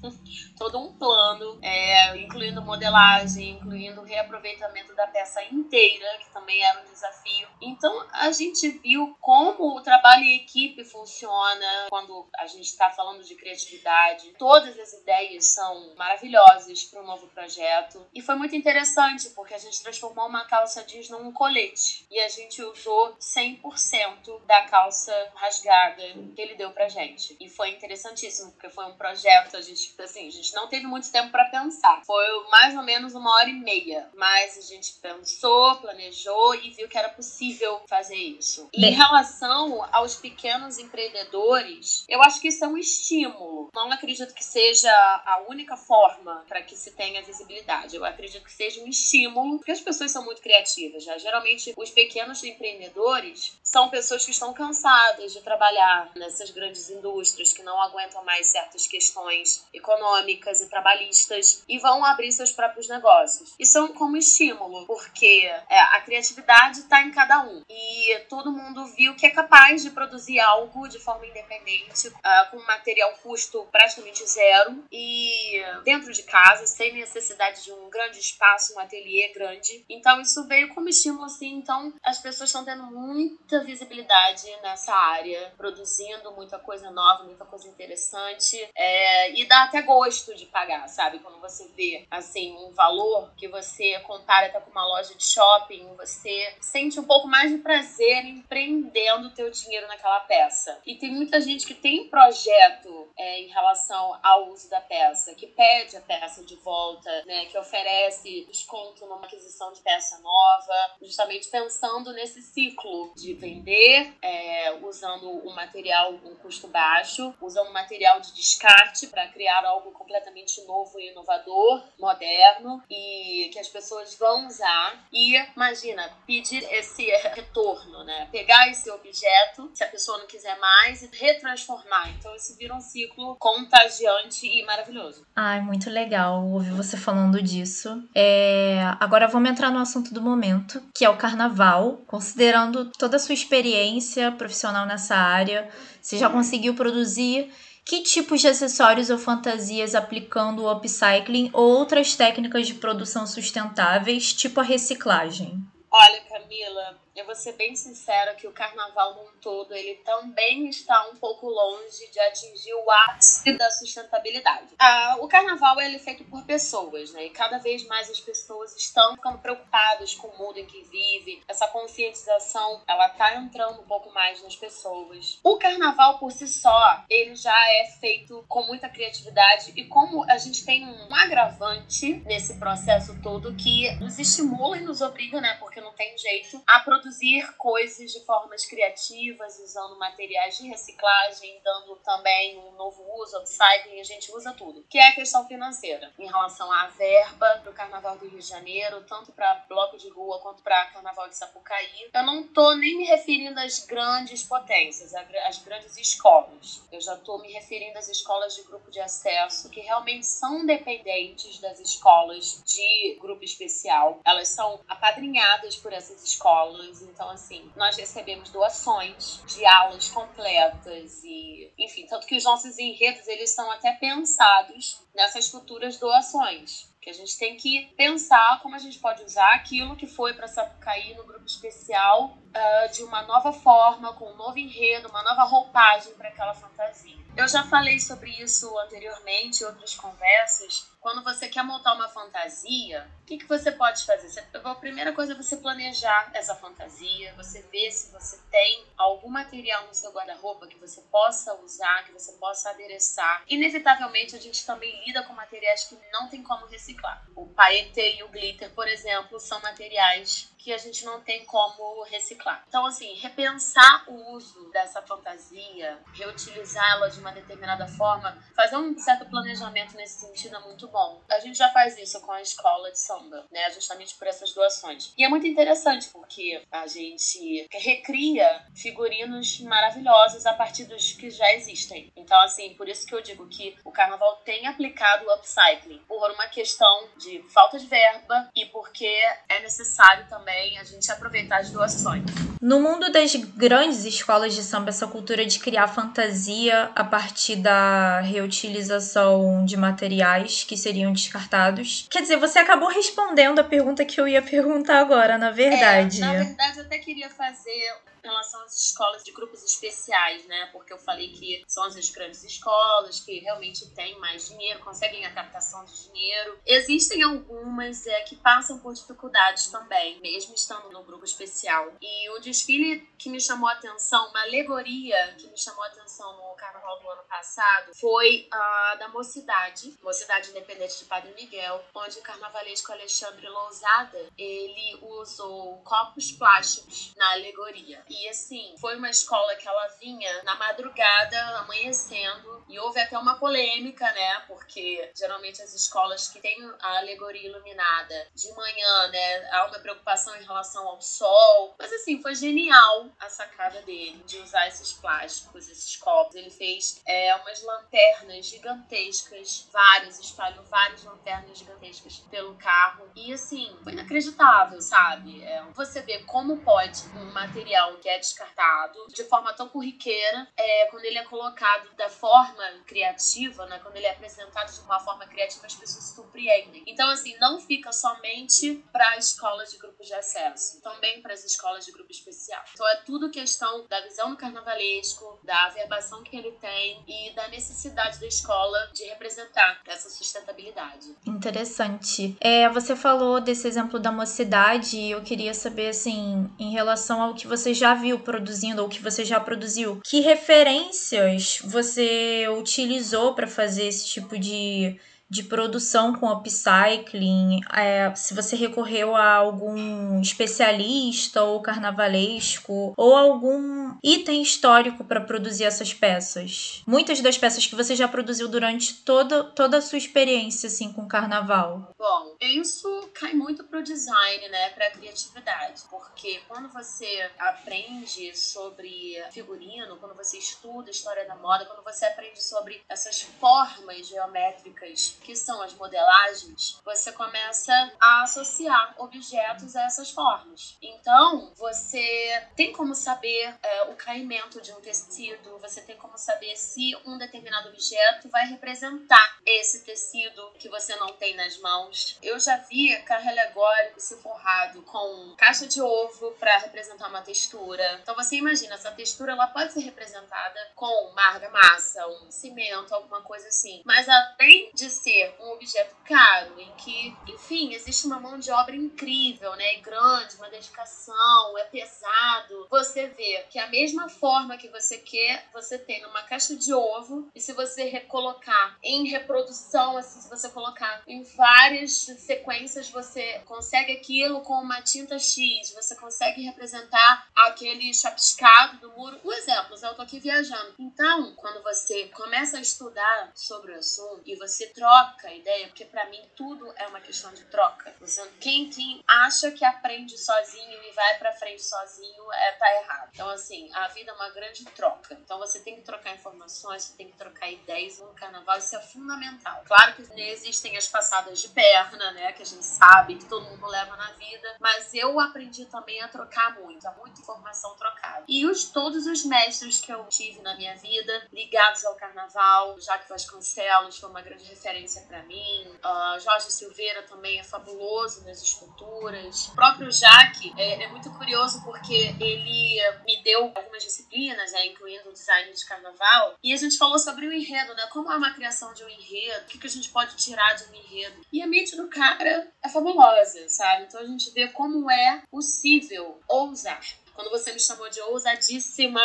todo 0.57 0.79
um 0.79 0.93
plano, 0.97 1.59
é, 1.63 2.17
incluindo 2.19 2.63
modelagem, 2.63 3.51
incluindo 3.51 4.03
reaproveitamento 4.03 4.95
da 4.95 5.07
peça 5.07 5.43
inteira, 5.45 6.19
que 6.19 6.33
também 6.33 6.63
era 6.63 6.81
um 6.81 6.93
desafio. 6.93 7.49
Então 7.61 8.07
a 8.13 8.31
gente 8.33 8.69
viu 8.71 9.17
como 9.21 9.77
o 9.77 9.81
trabalho 9.81 10.25
em 10.25 10.37
equipe 10.37 10.85
funciona 10.85 11.87
quando 11.89 12.29
a 12.39 12.47
gente 12.47 12.67
está 12.67 12.91
falando 12.91 13.23
de 13.25 13.35
criatividade 13.35 13.58
criatividade. 13.59 14.35
Todas 14.39 14.79
as 14.79 14.93
ideias 14.93 15.47
são 15.47 15.95
maravilhosas 15.97 16.85
para 16.85 17.03
um 17.03 17.07
novo 17.07 17.27
projeto. 17.29 18.07
E 18.15 18.23
foi 18.23 18.37
muito 18.37 18.55
interessante 18.55 19.31
porque 19.31 19.55
a 19.55 19.59
gente 19.59 19.83
transformou 19.83 20.27
uma 20.27 20.45
calça 20.45 20.85
jeans 20.85 21.11
num 21.11 21.33
colete. 21.33 22.07
E 22.11 22.21
a 22.21 22.29
gente 22.29 22.63
usou 22.63 23.17
100% 23.17 24.41
da 24.47 24.63
calça 24.67 25.13
rasgada 25.35 26.03
que 26.35 26.41
ele 26.41 26.55
deu 26.55 26.71
pra 26.71 26.89
gente. 26.89 27.37
E 27.41 27.49
foi 27.49 27.71
interessantíssimo 27.71 28.53
porque 28.53 28.69
foi 28.69 28.87
um 28.87 28.97
projeto, 28.97 29.57
a 29.57 29.61
gente, 29.61 29.95
assim, 30.01 30.29
a 30.29 30.31
gente 30.31 30.55
não 30.55 30.69
teve 30.69 30.87
muito 30.87 31.11
tempo 31.11 31.31
para 31.31 31.47
pensar. 31.47 32.03
Foi 32.07 32.25
mais 32.51 32.77
ou 32.77 32.83
menos 32.83 33.15
uma 33.15 33.35
hora 33.35 33.49
e 33.49 33.55
meia. 33.55 34.09
Mas 34.15 34.57
a 34.59 34.63
gente 34.63 34.95
pensou, 34.95 35.77
planejou 35.77 36.55
e 36.57 36.71
viu 36.71 36.89
que 36.89 36.99
era 36.99 37.09
possível 37.09 37.81
fazer 37.89 38.17
isso. 38.17 38.69
E 38.73 38.85
em 38.85 38.93
relação 38.93 39.87
aos 39.93 40.15
pequenos 40.15 40.79
empreendedores, 40.79 42.05
eu 42.09 42.23
acho 42.23 42.41
que 42.41 42.49
isso 42.49 42.65
é 42.65 42.69
um 42.69 42.77
estímulo 42.77 43.38
estímulo. 43.39 43.71
Não 43.75 43.91
acredito 43.93 44.35
que 44.35 44.45
seja 44.45 44.91
a 45.25 45.45
única 45.49 45.77
forma 45.77 46.45
para 46.49 46.63
que 46.63 46.77
se 46.77 46.91
tenha 46.93 47.23
visibilidade. 47.23 47.97
Eu 47.97 48.05
acredito 48.05 48.45
que 48.45 48.53
seja 48.53 48.83
um 48.83 48.89
estímulo, 48.89 49.59
porque 49.59 49.73
as 49.73 49.81
pessoas 49.81 50.11
são 50.11 50.25
muito 50.25 50.43
criativas. 50.43 51.05
Já. 51.05 51.17
Geralmente, 51.19 51.73
os 51.77 51.91
pequenos 51.91 52.43
empreendedores 52.43 53.59
são 53.63 53.89
pessoas 53.89 54.25
que 54.25 54.31
estão 54.31 54.53
cansadas 54.53 55.33
de 55.33 55.41
trabalhar 55.41 56.11
nessas 56.17 56.51
grandes 56.51 56.91
indústrias, 56.91 57.53
que 57.53 57.63
não 57.63 57.81
aguentam 57.81 58.25
mais 58.25 58.47
certas 58.49 58.87
questões 58.87 59.65
econômicas 59.73 60.61
e 60.61 60.69
trabalhistas 60.69 61.63
e 61.69 61.79
vão 61.79 62.05
abrir 62.05 62.33
seus 62.33 62.53
próprios 62.53 62.89
negócios. 62.89 63.55
E 63.59 63.67
são 63.67 63.89
como 63.89 64.17
estímulo, 64.17 64.87
porque 64.87 65.51
é, 65.69 65.79
a 65.79 66.01
criatividade 66.01 66.81
está 66.81 67.03
em 67.03 67.11
cada 67.11 67.43
um. 67.43 67.63
E 67.69 68.19
todo 68.29 68.53
mundo 68.53 68.87
viu 68.87 69.15
que 69.15 69.27
é 69.27 69.31
capaz 69.31 69.83
de 69.83 69.91
produzir 69.91 70.41
algo 70.41 70.89
de 70.89 70.99
forma 70.99 71.27
independente, 71.27 72.09
uh, 72.09 72.51
com 72.51 72.59
material 72.67 73.13
custo 73.23 73.28
custo 73.29 73.69
praticamente 73.71 74.25
zero 74.27 74.83
e 74.91 75.63
dentro 75.85 76.11
de 76.11 76.23
casa, 76.23 76.67
sem 76.67 76.95
necessidade 76.95 77.63
de 77.63 77.71
um 77.71 77.91
grande 77.91 78.19
espaço, 78.19 78.75
um 78.75 78.79
ateliê 78.79 79.31
grande. 79.35 79.85
Então 79.87 80.19
isso 80.23 80.47
veio 80.47 80.75
como 80.75 80.89
estímulo 80.89 81.27
assim, 81.27 81.57
então 81.57 81.93
as 82.03 82.19
pessoas 82.19 82.49
estão 82.49 82.65
tendo 82.65 82.85
muita 82.85 83.63
visibilidade 83.65 84.47
nessa 84.63 84.95
área, 84.95 85.53
produzindo 85.59 86.33
muita 86.33 86.59
coisa 86.59 86.91
nova, 86.91 87.25
muita 87.25 87.45
coisa 87.45 87.69
interessante 87.69 88.57
é, 88.75 89.39
e 89.39 89.47
dá 89.47 89.65
até 89.65 89.83
gosto 89.83 90.35
de 90.35 90.47
pagar, 90.47 90.89
sabe? 90.89 91.19
Quando 91.19 91.39
você 91.39 91.69
vê 91.77 92.07
assim 92.11 92.57
um 92.57 92.73
valor 92.73 93.31
que 93.37 93.47
você 93.47 93.99
compara 94.01 94.47
até 94.47 94.59
com 94.59 94.71
uma 94.71 94.87
loja 94.87 95.15
de 95.15 95.25
shopping, 95.25 95.87
você 95.97 96.57
sente 96.63 96.99
um 96.99 97.05
pouco 97.05 97.29
mais 97.29 97.51
de 97.51 97.59
prazer 97.59 98.25
empreendendo 98.25 99.29
o 99.29 99.35
teu 99.35 99.51
dinheiro 99.51 99.87
naquela 99.87 100.21
peça. 100.21 100.81
E 100.87 100.95
tem 100.95 101.11
muita 101.11 101.43
gente 101.43 101.67
que 101.67 101.75
tem 101.75 102.09
projeto 102.09 103.09
é, 103.19 103.41
em 103.41 103.49
relação 103.49 104.19
ao 104.23 104.49
uso 104.51 104.71
da 104.71 104.81
peça, 104.81 105.35
que 105.35 105.49
pede 105.49 105.97
a 105.97 106.01
peça 106.01 106.45
de 106.45 106.55
volta, 106.57 107.11
né, 107.25 107.47
que 107.47 107.59
oferece 107.59 108.45
desconto 108.47 109.05
numa 109.07 109.27
aquisição 109.27 109.73
de 109.73 109.81
peça 109.81 110.19
nova, 110.21 110.97
justamente 111.03 111.49
pensando 111.49 112.13
nesse 112.13 112.41
ciclo 112.41 113.13
de 113.17 113.35
vender 113.35 114.15
é, 114.23 114.73
usando 114.83 115.29
o 115.31 115.55
material 115.55 116.17
com 116.19 116.37
custo 116.37 116.69
baixo, 116.69 117.35
usando 117.41 117.73
material 117.73 118.21
de 118.21 118.33
descarte 118.33 119.09
para 119.09 119.27
criar 119.29 119.65
algo 119.65 119.91
completamente 119.91 120.63
novo 120.65 121.01
e 121.01 121.11
inovador, 121.11 121.83
moderno 121.99 122.83
e 122.89 123.51
que 123.53 123.59
as 123.59 123.69
pessoas 123.69 124.15
vão 124.17 124.47
usar 124.47 125.09
e 125.13 125.35
imagina 125.57 126.17
pedir 126.25 126.63
esse 126.73 127.05
retorno, 127.35 128.05
né, 128.05 128.29
pegar 128.31 128.69
esse 128.71 128.89
objeto 128.91 129.71
se 129.75 129.83
a 129.83 129.89
pessoa 129.89 130.19
não 130.19 130.27
quiser 130.27 130.57
mais 130.59 131.03
e 131.03 131.09
retransformar. 131.17 132.11
Então 132.11 132.35
isso 132.37 132.57
vira 132.57 132.75
um 132.75 132.81
ciclo 132.81 133.08
ciclo 133.09 133.37
contagiante 133.37 134.47
e 134.47 134.65
maravilhoso. 134.65 135.27
Ai, 135.35 135.61
muito 135.61 135.91
legal 135.91 136.47
ouvir 136.47 136.73
você 136.73 136.97
falando 136.97 137.43
disso. 137.43 138.03
É... 138.15 138.81
Agora 139.01 139.27
vamos 139.27 139.51
entrar 139.51 139.71
no 139.71 139.79
assunto 139.79 140.13
do 140.13 140.21
momento, 140.21 140.83
que 140.95 141.05
é 141.05 141.11
o 141.11 141.17
carnaval. 141.17 142.03
Considerando 142.07 142.91
toda 142.99 143.17
a 143.17 143.21
sua 143.21 143.35
experiência 143.35 144.31
profissional 144.33 144.87
nessa 144.87 145.17
área, 145.17 145.69
você 146.01 146.19
já 146.19 146.29
conseguiu 146.29 146.75
produzir 146.75 147.51
que 147.85 148.03
tipos 148.03 148.41
de 148.41 148.49
acessórios 148.49 149.09
ou 149.09 149.19
fantasias 149.19 149.95
aplicando 149.95 150.63
o 150.63 150.71
upcycling 150.71 151.51
ou 151.55 151.71
outras 151.71 152.15
técnicas 152.15 152.67
de 152.67 152.75
produção 152.75 153.27
sustentáveis, 153.27 154.33
tipo 154.35 154.61
a 154.61 154.63
reciclagem? 154.63 155.59
Olha, 155.91 156.21
Camila, 156.29 156.99
eu 157.19 157.27
vou 157.27 157.35
ser 157.35 157.53
bem 157.53 157.75
sincera 157.75 158.35
que 158.35 158.47
o 158.47 158.53
carnaval 158.53 159.15
num 159.15 159.39
todo, 159.41 159.75
ele 159.75 159.97
também 159.97 160.69
está 160.69 161.09
um 161.09 161.17
pouco 161.17 161.49
longe 161.49 162.11
de 162.13 162.21
atingir 162.21 162.73
o 162.75 162.91
ápice 162.91 163.53
da 163.59 163.71
sustentabilidade. 163.71 164.75
Ah, 164.79 165.17
o 165.21 165.29
carnaval 165.29 165.81
ele 165.81 165.97
é 165.97 165.99
feito 165.99 166.25
por 166.25 166.45
pessoas, 166.45 167.13
né? 167.13 167.27
E 167.27 167.31
cada 167.31 167.59
vez 167.59 167.85
mais 167.87 168.09
as 168.09 168.21
pessoas 168.21 168.77
estão 168.77 169.15
ficando 169.17 169.39
preocupadas 169.39 170.15
com 170.15 170.29
o 170.29 170.39
mundo 170.39 170.59
em 170.59 170.67
que 170.67 170.83
vive. 170.85 171.43
Essa 171.49 171.67
conscientização, 171.67 172.83
ela 172.87 173.09
tá 173.11 173.35
entrando 173.37 173.81
um 173.81 173.87
pouco 173.87 174.13
mais 174.13 174.43
nas 174.43 174.55
pessoas. 174.55 175.41
O 175.43 175.59
carnaval 175.59 176.19
por 176.19 176.31
si 176.31 176.47
só, 176.47 177.05
ele 177.11 177.35
já 177.35 177.57
é 177.81 177.87
feito 178.01 178.45
com 178.49 178.63
muita 178.63 178.89
criatividade 178.89 179.73
e 179.75 179.85
como 179.87 180.25
a 180.31 180.39
gente 180.39 180.65
tem 180.65 180.87
um 180.87 181.15
agravante 181.15 182.15
nesse 182.27 182.55
processo 182.59 183.21
todo 183.23 183.55
que 183.57 183.91
nos 183.97 184.19
estimula 184.19 184.77
e 184.77 184.81
nos 184.81 185.01
obriga, 185.01 185.41
né? 185.41 185.57
Porque 185.59 185.81
não 185.81 185.93
tem 185.93 186.17
jeito, 186.17 186.63
a 186.67 186.81
produzir 186.81 187.08
coisas 187.57 188.13
de 188.13 188.21
formas 188.25 188.65
criativas, 188.65 189.59
usando 189.59 189.99
materiais 189.99 190.57
de 190.57 190.69
reciclagem, 190.69 191.61
dando 191.63 191.97
também 191.97 192.59
um 192.59 192.73
novo 192.73 193.03
uso, 193.21 193.37
upcycling, 193.39 194.01
a 194.01 194.05
gente 194.05 194.33
usa 194.33 194.53
tudo. 194.53 194.85
Que 194.89 194.99
é 194.99 195.09
a 195.09 195.15
questão 195.15 195.47
financeira, 195.47 196.13
em 196.19 196.27
relação 196.27 196.71
à 196.73 196.87
verba 196.89 197.55
do 197.65 197.73
Carnaval 197.73 198.17
do 198.17 198.29
Rio 198.29 198.39
de 198.39 198.47
Janeiro, 198.47 199.05
tanto 199.05 199.33
para 199.33 199.67
bloco 199.69 199.97
de 199.97 200.09
rua 200.09 200.41
quanto 200.41 200.63
para 200.63 200.87
Carnaval 200.87 201.29
de 201.29 201.37
Sapucaí. 201.37 202.11
Eu 202.13 202.23
não 202.23 202.47
tô 202.47 202.75
nem 202.75 202.99
me 202.99 203.05
referindo 203.05 203.59
às 203.61 203.85
grandes 203.85 204.43
potências, 204.43 205.15
às 205.15 205.59
grandes 205.59 205.97
escolas. 205.97 206.83
Eu 206.91 207.01
já 207.01 207.17
tô 207.17 207.39
me 207.39 207.53
referindo 207.53 207.99
às 207.99 208.09
escolas 208.09 208.55
de 208.55 208.63
grupo 208.63 208.91
de 208.91 209.01
acesso, 209.01 209.71
que 209.71 209.81
realmente 209.81 210.27
são 210.27 210.65
dependentes 210.65 211.59
das 211.61 211.81
escolas 211.81 212.63
de 212.65 213.17
grupo 213.21 213.45
especial. 213.45 214.21
Elas 214.25 214.49
são 214.49 214.81
apadrinhadas 214.89 215.77
por 215.77 215.93
essas 215.93 216.23
escolas. 216.23 216.98
Então, 217.03 217.29
assim, 217.31 217.71
nós 217.77 217.97
recebemos 217.97 218.51
doações 218.51 219.43
de 219.47 219.65
aulas 219.67 220.09
completas 220.09 221.23
e, 221.25 221.73
enfim, 221.79 222.07
tanto 222.07 222.27
que 222.27 222.37
os 222.37 222.45
nossos 222.45 222.79
enredos, 222.79 223.27
eles 223.27 223.51
são 223.51 223.71
até 223.71 223.93
pensados 223.93 225.01
nessas 225.15 225.49
futuras 225.49 225.99
doações. 225.99 226.89
Que 227.01 227.11
a 227.11 227.15
gente 227.15 227.39
tem 227.39 227.57
que 227.57 227.87
pensar 227.97 228.61
como 228.63 228.75
a 228.75 228.79
gente 228.79 228.99
pode 228.99 229.23
usar 229.23 229.55
aquilo 229.55 229.97
que 229.97 230.07
foi 230.07 230.35
para 230.35 230.49
Sapucaí 230.49 231.15
no 231.15 231.25
grupo 231.25 231.47
especial 231.47 232.37
uh, 232.49 232.93
de 232.93 233.03
uma 233.03 233.23
nova 233.23 233.53
forma, 233.53 234.13
com 234.15 234.33
um 234.33 234.37
novo 234.37 234.59
enredo, 234.59 235.09
uma 235.09 235.23
nova 235.23 235.45
roupagem 235.45 236.15
para 236.15 236.29
aquela 236.29 236.55
fantasia. 236.55 237.17
Eu 237.37 237.47
já 237.47 237.63
falei 237.63 238.01
sobre 238.01 238.31
isso 238.43 238.77
anteriormente 238.81 239.63
em 239.63 239.67
outras 239.67 239.95
conversas. 239.95 240.91
Quando 241.01 241.23
você 241.23 241.49
quer 241.49 241.63
montar 241.63 241.95
uma 241.95 242.09
fantasia, 242.09 243.09
o 243.23 243.25
que, 243.25 243.39
que 243.39 243.47
você 243.47 243.71
pode 243.71 244.05
fazer? 244.05 244.29
Você, 244.29 244.45
a 244.53 244.75
primeira 244.75 245.13
coisa 245.13 245.33
é 245.33 245.37
você 245.37 245.57
planejar 245.57 246.31
essa 246.35 246.57
fantasia, 246.57 247.33
você 247.37 247.63
ver 247.63 247.93
se 247.93 248.11
você 248.11 248.37
tem 248.51 248.85
algum 248.97 249.29
material 249.29 249.87
no 249.87 249.95
seu 249.95 250.11
guarda-roupa 250.11 250.67
que 250.67 250.77
você 250.79 251.01
possa 251.03 251.55
usar, 251.61 252.05
que 252.05 252.13
você 252.13 252.33
possa 252.33 252.71
adereçar. 252.71 253.45
Inevitavelmente, 253.47 254.35
a 254.35 254.41
gente 254.41 254.67
também 254.67 255.05
lida 255.07 255.23
com 255.23 255.33
materiais 255.33 255.85
que 255.85 255.97
não 256.11 256.29
tem 256.29 256.43
como 256.43 256.67
reciclar. 256.67 257.25
O 257.37 257.47
paetê 257.47 258.17
e 258.17 258.25
o 258.25 258.29
glitter, 258.29 258.71
por 258.75 258.89
exemplo, 258.89 259.39
são 259.39 259.61
materiais 259.61 260.53
que 260.59 260.73
a 260.73 260.79
gente 260.79 261.05
não 261.05 261.21
tem 261.21 261.45
como 261.45 262.03
reciclar. 262.03 262.48
Então, 262.69 262.87
assim, 262.87 263.15
repensar 263.15 264.05
o 264.09 264.35
uso 264.35 264.71
dessa 264.71 265.03
fantasia, 265.03 265.99
reutilizá-la 266.13 267.09
de 267.09 267.21
uma 267.21 267.33
determinada 267.33 267.87
forma, 267.89 268.37
fazer 268.55 268.77
um 268.77 268.97
certo 268.99 269.27
planejamento 269.27 269.97
nesse 269.97 270.21
sentido 270.21 270.57
é 270.57 270.61
muito 270.61 270.89
bom. 270.89 271.21
A 271.29 271.41
gente 271.41 271.59
já 271.59 271.69
faz 271.71 271.99
isso 271.99 272.21
com 272.21 272.33
a 272.33 272.43
escola 272.43 272.91
de 272.91 272.99
samba, 272.99 273.47
né? 273.51 273.71
Justamente 273.71 274.15
por 274.15 274.27
essas 274.27 274.53
doações. 274.53 275.13
E 275.17 275.25
é 275.25 275.29
muito 275.29 275.47
interessante 275.47 276.09
porque 276.09 276.63
a 276.71 276.87
gente 276.87 277.67
recria 277.73 278.67
figurinos 278.75 279.61
maravilhosos 279.61 280.47
a 280.47 280.55
partir 280.55 280.85
dos 280.85 281.13
que 281.13 281.31
já 281.31 281.53
existem. 281.55 282.13
Então, 282.17 282.41
assim, 282.43 282.75
por 282.75 282.89
isso 282.89 283.07
que 283.07 283.15
eu 283.15 283.23
digo 283.23 283.47
que 283.49 283.77
o 283.85 283.91
carnaval 283.91 284.37
tem 284.45 284.67
aplicado 284.67 285.27
o 285.27 285.35
upcycling 285.35 286.03
por 286.07 286.31
uma 286.31 286.49
questão 286.49 287.09
de 287.17 287.43
falta 287.49 287.79
de 287.79 287.87
verba 287.87 288.49
e 288.55 288.67
porque 288.67 289.13
é 289.49 289.61
necessário 289.61 290.27
também 290.29 290.79
a 290.79 290.85
gente 290.85 291.11
aproveitar 291.11 291.61
as 291.61 291.71
doações. 291.71 292.28
No 292.61 292.81
mundo 292.81 293.11
das 293.11 293.35
grandes 293.35 294.05
escolas 294.05 294.55
de 294.55 294.63
samba, 294.63 294.89
essa 294.89 295.07
cultura 295.07 295.47
de 295.47 295.59
criar 295.59 295.87
fantasia 295.87 296.91
a 296.95 297.05
partir 297.05 297.57
da 297.57 298.21
reutilização 298.21 299.65
de 299.65 299.77
materiais 299.77 300.65
que 300.65 300.77
seriam 300.77 301.13
descartados. 301.13 302.07
Quer 302.11 302.23
dizer, 302.23 302.37
você 302.37 302.59
acabou 302.59 302.89
respondendo 302.89 303.61
a 303.61 303.65
pergunta 303.65 304.05
que 304.05 304.21
eu 304.21 304.27
ia 304.27 304.43
perguntar 304.43 304.99
agora, 305.01 305.39
na 305.39 305.51
verdade. 305.51 306.21
É, 306.23 306.27
na 306.27 306.33
verdade, 306.33 306.79
eu 306.79 306.85
até 306.85 306.99
queria 306.99 307.31
fazer 307.31 307.95
relação 308.29 308.63
às 308.63 308.75
escolas 308.75 309.25
de 309.25 309.33
grupos 309.33 309.63
especiais, 309.65 310.47
né? 310.47 310.67
Porque 310.73 310.93
eu 310.93 310.99
falei 310.99 311.33
que 311.33 311.65
são 311.67 311.85
as 311.85 312.11
grandes 312.11 312.45
escolas 312.45 313.21
que 313.21 313.39
realmente 313.41 313.89
têm 313.91 314.19
mais 314.19 314.49
dinheiro, 314.49 314.81
conseguem 314.81 315.25
a 315.25 315.33
captação 315.33 315.85
de 315.85 316.05
dinheiro. 316.05 316.59
Existem 316.65 317.23
algumas 317.23 318.07
é, 318.07 318.23
que 318.23 318.37
passam 318.37 318.79
por 318.79 318.95
dificuldades 318.95 319.69
também, 319.69 320.21
mesmo 320.21 320.55
estando 320.55 320.91
no 320.91 321.03
grupo 321.03 321.25
especial. 321.25 321.93
E 322.01 322.31
o 322.31 322.41
desfile 322.41 323.09
que 323.19 323.29
me 323.29 323.41
chamou 323.41 323.69
a 323.69 323.73
atenção, 323.73 324.29
uma 324.31 324.43
alegoria 324.43 325.35
que 325.39 325.47
me 325.47 325.59
chamou 325.59 325.83
a 325.83 325.89
atenção 325.89 326.37
no 326.37 326.55
carnaval 326.57 327.01
do 327.01 327.09
ano 327.11 327.23
passado, 327.29 327.93
foi 327.95 328.47
a 328.51 328.97
da 328.99 329.09
Mocidade, 329.09 329.97
Mocidade 330.03 330.51
Independente 330.51 330.99
de 330.99 331.05
Padre 331.05 331.33
Miguel, 331.35 331.83
onde 331.95 332.19
o 332.19 332.23
carnavalesco 332.23 332.93
Alexandre 332.93 333.49
Lousada, 333.49 334.27
ele 334.37 334.99
usou 335.03 335.79
copos 335.85 336.33
plásticos 336.33 337.13
na 337.17 337.33
alegoria. 337.33 338.05
E 338.09 338.18
assim, 338.29 338.75
foi 338.81 338.97
uma 338.97 339.11
escola 339.11 339.55
que 339.57 339.69
ela 339.69 339.87
vinha 340.01 340.43
na 340.43 340.55
madrugada, 340.55 341.59
amanhecendo, 341.59 342.65
e 342.69 342.79
houve 342.79 342.99
até 343.01 343.19
uma 343.19 343.39
polêmica, 343.39 344.11
né? 344.13 344.41
Porque 344.47 345.11
geralmente 345.15 345.61
as 345.63 345.75
escolas 345.75 346.29
que 346.29 346.41
têm 346.41 346.59
a 346.81 346.99
alegoria 346.99 347.49
iluminada 347.49 348.27
de 348.35 348.53
manhã, 348.53 349.09
né, 349.09 349.51
há 349.53 349.67
uma 349.67 349.79
preocupação 349.79 350.35
em 350.37 350.45
relação 350.45 350.87
ao 350.89 351.01
sol. 351.01 351.75
Mas 351.79 351.93
assim, 351.93 352.21
foi 352.21 352.35
genial 352.35 353.09
a 353.19 353.29
sacada 353.29 353.83
dele 353.83 354.23
de 354.27 354.39
usar 354.39 354.67
esses 354.69 354.93
plásticos, 354.93 355.69
esses 355.69 355.97
copos. 355.97 356.35
Ele 356.35 356.51
fez 356.51 357.01
é, 357.07 357.35
umas 357.37 357.63
lanternas 357.63 358.47
gigantescas, 358.47 359.69
várias, 359.73 360.19
espalhou 360.19 360.65
várias 360.65 361.05
lanternas 361.05 361.59
gigantescas 361.59 362.19
pelo 362.31 362.55
carro. 362.57 363.11
E 363.15 363.33
assim, 363.33 363.77
foi 363.83 363.93
inacreditável, 363.93 364.81
sabe? 364.81 365.43
É, 365.43 365.63
você 365.75 366.01
vê 366.03 366.19
como 366.25 366.59
pode 366.59 367.03
um 367.17 367.33
material 367.33 367.97
que 367.97 368.08
é 368.09 368.19
descartado 368.19 369.07
de 369.09 369.25
forma 369.25 369.53
tão 369.53 369.69
corriqueira, 369.69 370.49
é, 370.57 370.87
quando 370.87 371.05
ele 371.05 371.19
é 371.19 371.25
colocado 371.25 371.95
da 371.97 372.09
forma 372.09 372.65
criativa, 372.87 373.67
né, 373.67 373.79
quando 373.81 373.97
ele 373.97 374.07
é 374.07 374.13
apresentado 374.13 374.73
de 374.73 374.81
uma 374.81 374.99
forma 375.01 375.27
criativa, 375.27 375.67
as 375.67 375.75
pessoas 375.75 376.05
se 376.05 376.15
surpreendem. 376.15 376.83
Então, 376.87 377.09
assim, 377.11 377.37
não 377.39 377.61
fica 377.61 377.93
somente 377.93 378.85
para 378.93 379.17
escolas 379.17 379.71
de 379.71 379.79
grupos 379.79 380.07
de 380.07 380.15
acesso, 380.15 380.81
também 380.83 381.21
para 381.23 381.35
as 381.35 381.45
escolas 381.45 381.85
de 381.85 381.93
grupo 381.93 382.11
especial. 382.11 382.63
Então, 382.73 382.89
é 382.89 382.97
tudo 382.97 383.31
questão 383.31 383.87
da 383.87 384.01
visão 384.03 384.31
do 384.31 384.37
carnavalesco, 384.37 385.39
da 385.43 385.67
averbação 385.67 386.23
que 386.23 386.37
ele 386.37 386.53
tem 386.53 387.03
e 387.07 387.35
da 387.35 387.49
necessidade 387.49 388.19
da 388.19 388.27
escola 388.27 388.91
de 388.93 389.05
representar 389.05 389.81
essa 389.87 390.09
sustentabilidade. 390.09 391.15
Interessante. 391.27 392.37
É, 392.41 392.69
você 392.69 392.97
falou 392.97 393.41
desse 393.41 393.67
exemplo 393.67 393.99
da 393.99 394.11
mocidade 394.11 394.97
e 394.97 395.11
eu 395.11 395.23
queria 395.23 395.55
saber, 395.55 395.89
assim, 395.89 396.51
em 396.59 396.71
relação 396.73 397.23
ao 397.23 397.35
que 397.35 397.47
você 397.47 397.75
já 397.75 397.88
viu 397.95 398.19
produzindo 398.19 398.83
ou 398.83 398.89
que 398.89 399.03
você 399.03 399.25
já 399.25 399.39
produziu, 399.41 400.01
que 400.05 400.21
referências 400.21 401.61
você 401.65 402.47
utilizou 402.49 403.35
para 403.35 403.47
fazer 403.47 403.87
esse 403.87 404.07
tipo 404.07 404.39
de 404.39 404.99
de 405.31 405.43
produção 405.43 406.15
com 406.15 406.31
upcycling, 406.31 407.61
é, 407.73 408.15
se 408.15 408.35
você 408.35 408.57
recorreu 408.57 409.15
a 409.15 409.35
algum 409.35 410.21
especialista 410.21 411.43
ou 411.43 411.61
carnavalesco 411.61 412.95
ou 412.97 413.15
algum 413.15 413.95
item 414.03 414.43
histórico 414.43 415.05
para 415.05 415.21
produzir 415.21 415.65
essas 415.65 415.93
peças. 415.93 416.83
Muitas 416.87 417.21
das 417.21 417.37
peças 417.37 417.67
que 417.67 417.75
você 417.75 417.95
já 417.95 418.09
produziu 418.09 418.49
durante 418.49 418.95
toda, 418.95 419.45
toda 419.45 419.79
a 419.79 419.83
sua 419.83 419.99
experiência 419.99 420.69
assim 420.69 420.93
com 420.93 421.07
carnaval. 421.07 421.95
Bom, 421.99 422.37
isso 422.41 423.11
cai 423.15 423.35
muito 423.35 423.65
pro 423.65 423.83
design, 423.83 424.49
né, 424.49 424.71
pra 424.71 424.91
criatividade, 424.91 425.83
porque 425.91 426.41
quando 426.49 426.69
você 426.69 427.31
aprende 427.39 428.37
sobre 428.37 429.23
figurino, 429.31 429.97
quando 429.97 430.15
você 430.15 430.39
estuda 430.39 430.91
história 430.91 431.27
da 431.27 431.37
moda, 431.37 431.67
quando 431.67 431.85
você 431.85 432.07
aprende 432.07 432.43
sobre 432.43 432.81
essas 432.89 433.21
formas 433.21 434.09
geométricas 434.09 435.18
que 435.23 435.37
são 435.37 435.61
as 435.63 435.75
modelagens, 435.75 436.81
você 436.85 437.13
começa 437.13 437.73
a 438.01 438.23
associar 438.23 438.95
objetos 438.99 439.77
a 439.77 439.85
essas 439.85 440.11
formas. 440.11 440.77
Então, 440.81 441.53
você 441.57 442.47
tem 442.57 442.73
como 442.73 442.95
saber 442.95 443.55
é, 443.63 443.83
o 443.85 443.95
caimento 443.95 444.61
de 444.61 444.73
um 444.73 444.81
tecido, 444.81 445.59
você 445.59 445.81
tem 445.81 445.97
como 445.97 446.17
saber 446.17 446.57
se 446.57 446.97
um 447.05 447.19
determinado 447.19 447.69
objeto 447.69 448.29
vai 448.29 448.47
representar 448.47 449.39
esse 449.45 449.85
tecido 449.85 450.51
que 450.59 450.69
você 450.69 450.95
não 450.97 451.13
tem 451.15 451.35
nas 451.35 451.59
mãos. 451.59 452.19
Eu 452.23 452.39
já 452.39 452.57
vi 452.57 452.97
carro 453.03 453.29
alegórico 453.29 454.01
se 454.01 454.17
forrado 454.17 454.83
com 454.83 455.35
caixa 455.37 455.67
de 455.67 455.81
ovo 455.81 456.33
para 456.33 456.59
representar 456.59 457.09
uma 457.09 457.23
textura. 457.23 457.99
Então 458.03 458.15
você 458.15 458.37
imagina, 458.37 458.75
essa 458.75 458.91
textura 458.91 459.33
ela 459.33 459.47
pode 459.47 459.73
ser 459.73 459.81
representada 459.81 460.61
com 460.75 461.11
uma 461.11 461.29
argamassa, 461.29 462.07
um 462.07 462.31
cimento, 462.31 462.95
alguma 462.95 463.23
coisa 463.23 463.49
assim. 463.49 463.83
Mas 463.85 464.09
além 464.09 464.71
de 464.75 464.91
ser 464.91 465.08
um 465.41 465.53
objeto 465.53 465.95
caro, 466.05 466.59
em 466.59 466.73
que, 466.73 467.17
enfim, 467.29 467.75
existe 467.75 468.07
uma 468.07 468.21
mão 468.21 468.39
de 468.39 468.51
obra 468.51 468.75
incrível, 468.75 469.55
né? 469.57 469.77
grande, 469.89 470.37
uma 470.37 470.49
dedicação, 470.49 471.57
é 471.59 471.65
pesado. 471.65 472.67
Você 472.71 473.09
vê 473.09 473.45
que 473.51 473.59
a 473.59 473.69
mesma 473.69 474.09
forma 474.09 474.57
que 474.57 474.69
você 474.69 474.99
quer, 474.99 475.49
você 475.53 475.79
tem 475.79 476.03
numa 476.03 476.23
caixa 476.23 476.55
de 476.57 476.73
ovo. 476.73 477.31
E 477.35 477.41
se 477.41 477.53
você 477.53 477.85
recolocar 477.85 478.79
em 478.83 479.09
reprodução, 479.09 479.97
assim, 479.97 480.21
se 480.21 480.29
você 480.29 480.49
colocar 480.51 481.03
em 481.07 481.23
várias 481.23 481.93
sequências, 481.93 482.91
você 482.91 483.41
consegue 483.47 483.93
aquilo 483.93 484.43
com 484.43 484.55
uma 484.55 484.83
tinta 484.83 485.19
X, 485.19 485.73
você 485.75 485.95
consegue 485.97 486.43
representar 486.43 487.29
aquele 487.35 487.93
chapiscado 487.95 488.79
do 488.79 488.93
muro. 488.93 489.19
Um 489.25 489.33
exemplo, 489.33 489.77
eu 489.81 489.95
tô 489.95 490.03
aqui 490.03 490.21
viajando. 490.21 490.75
Então, 490.79 491.35
quando 491.37 491.63
você 491.63 492.09
começa 492.09 492.59
a 492.59 492.61
estudar 492.61 493.33
sobre 493.35 493.73
o 493.73 493.79
assunto 493.79 494.23
e 494.27 494.37
você 494.37 494.67
troca 494.69 494.98
ideia, 495.39 495.67
porque 495.69 495.85
para 495.85 496.05
mim 496.07 496.21
tudo 496.37 496.73
é 496.77 496.87
uma 496.87 497.01
questão 497.01 497.33
de 497.33 497.45
troca. 497.45 497.95
Quem, 498.41 498.69
quem 498.71 499.03
acha 499.07 499.51
que 499.51 499.65
aprende 499.65 500.17
sozinho 500.19 500.83
e 500.83 500.93
vai 500.93 501.19
para 501.19 501.33
frente 501.33 501.63
sozinho 501.63 502.33
é 502.33 502.53
tá 502.53 502.75
errado. 502.77 503.11
Então, 503.13 503.29
assim, 503.31 503.71
a 503.75 503.89
vida 503.89 504.11
é 504.11 504.15
uma 504.15 504.31
grande 504.31 504.65
troca. 504.67 505.15
Então, 505.15 505.39
você 505.39 505.61
tem 505.61 505.77
que 505.77 505.83
trocar 505.83 506.15
informações, 506.15 506.85
você 506.85 506.97
tem 506.97 507.11
que 507.11 507.17
trocar 507.17 507.51
ideias 507.51 507.99
no 507.99 508.09
carnaval, 508.15 508.59
isso 508.59 508.77
é 508.77 508.81
fundamental. 508.81 509.63
Claro 509.67 509.95
que 509.95 510.21
existem 510.21 510.77
as 510.77 510.89
passadas 510.89 511.41
de 511.41 511.49
perna, 511.49 512.13
né, 512.13 512.33
que 512.33 512.43
a 512.43 512.47
gente 512.47 512.65
sabe 512.65 513.17
que 513.17 513.27
todo 513.27 513.45
mundo 513.45 513.67
leva 513.67 513.97
na 513.97 514.13
vida, 514.13 514.57
mas 514.61 514.93
eu 514.95 515.19
aprendi 515.21 515.67
também 515.67 516.01
a 516.03 516.09
trocar 516.09 516.59
muito, 516.61 516.87
a 516.87 516.93
muita 516.93 517.21
informação 517.21 517.75
trocada. 517.77 518.25
E 518.29 518.47
os, 518.47 518.65
todos 518.65 519.07
os 519.07 519.25
mestres 519.25 519.81
que 519.81 519.93
eu 519.93 520.05
tive 520.07 520.41
na 520.43 520.57
minha 520.57 520.77
vida 520.77 521.27
ligados 521.33 521.85
ao 521.85 521.95
carnaval, 521.97 522.79
Jacques 522.81 523.09
Vasconcelos 523.09 523.99
foi 523.99 524.11
uma 524.11 524.23
grande 524.23 524.45
referência 524.45 524.88
para 525.09 525.23
mim, 525.25 525.67
uh, 525.85 526.21
Jorge 526.21 526.51
Silveira 526.51 527.03
também 527.03 527.39
é 527.39 527.45
fabuloso 527.45 528.25
nas 528.25 528.43
esculturas. 528.43 529.49
O 529.49 529.55
próprio 529.55 529.91
Jacques 529.91 530.53
é, 530.57 530.85
é, 530.85 530.89
muito 530.89 531.11
curioso 531.11 531.63
porque 531.63 532.15
ele 532.21 532.79
me 533.05 533.23
deu 533.23 533.53
algumas 533.55 533.83
disciplinas, 533.83 534.53
né, 534.53 534.67
incluindo 534.67 535.11
o 535.11 535.13
design 535.13 535.53
de 535.53 535.67
carnaval, 535.67 536.37
e 536.43 536.53
a 536.53 536.57
gente 536.57 536.79
falou 536.79 536.99
sobre 536.99 537.27
o 537.27 537.33
enredo, 537.33 537.75
né? 537.75 537.87
Como 537.93 538.11
é 538.11 538.17
uma 538.17 538.33
criação 538.33 538.73
de 538.73 538.85
um 538.85 538.89
enredo, 538.89 539.43
o 539.43 539.47
que, 539.47 539.59
que 539.59 539.67
a 539.67 539.71
gente 539.71 539.91
pode 539.91 540.17
tirar 540.17 540.55
de 540.55 540.65
um 540.65 540.75
enredo. 540.75 541.21
E 541.33 541.43
a 541.43 541.47
mente 541.47 541.77
do 541.77 541.89
cara 541.89 542.51
é 542.63 542.69
fabulosa, 542.69 543.49
sabe? 543.49 543.85
Então 543.85 544.01
a 544.01 544.07
gente 544.07 544.31
vê 544.31 544.49
como 544.49 544.91
é 544.91 545.23
possível 545.31 546.21
ousar. 546.29 546.81
Quando 547.19 547.31
você 547.31 547.53
me 547.53 547.59
chamou 547.59 547.91
de 547.91 548.01
ousadíssima, 548.01 549.03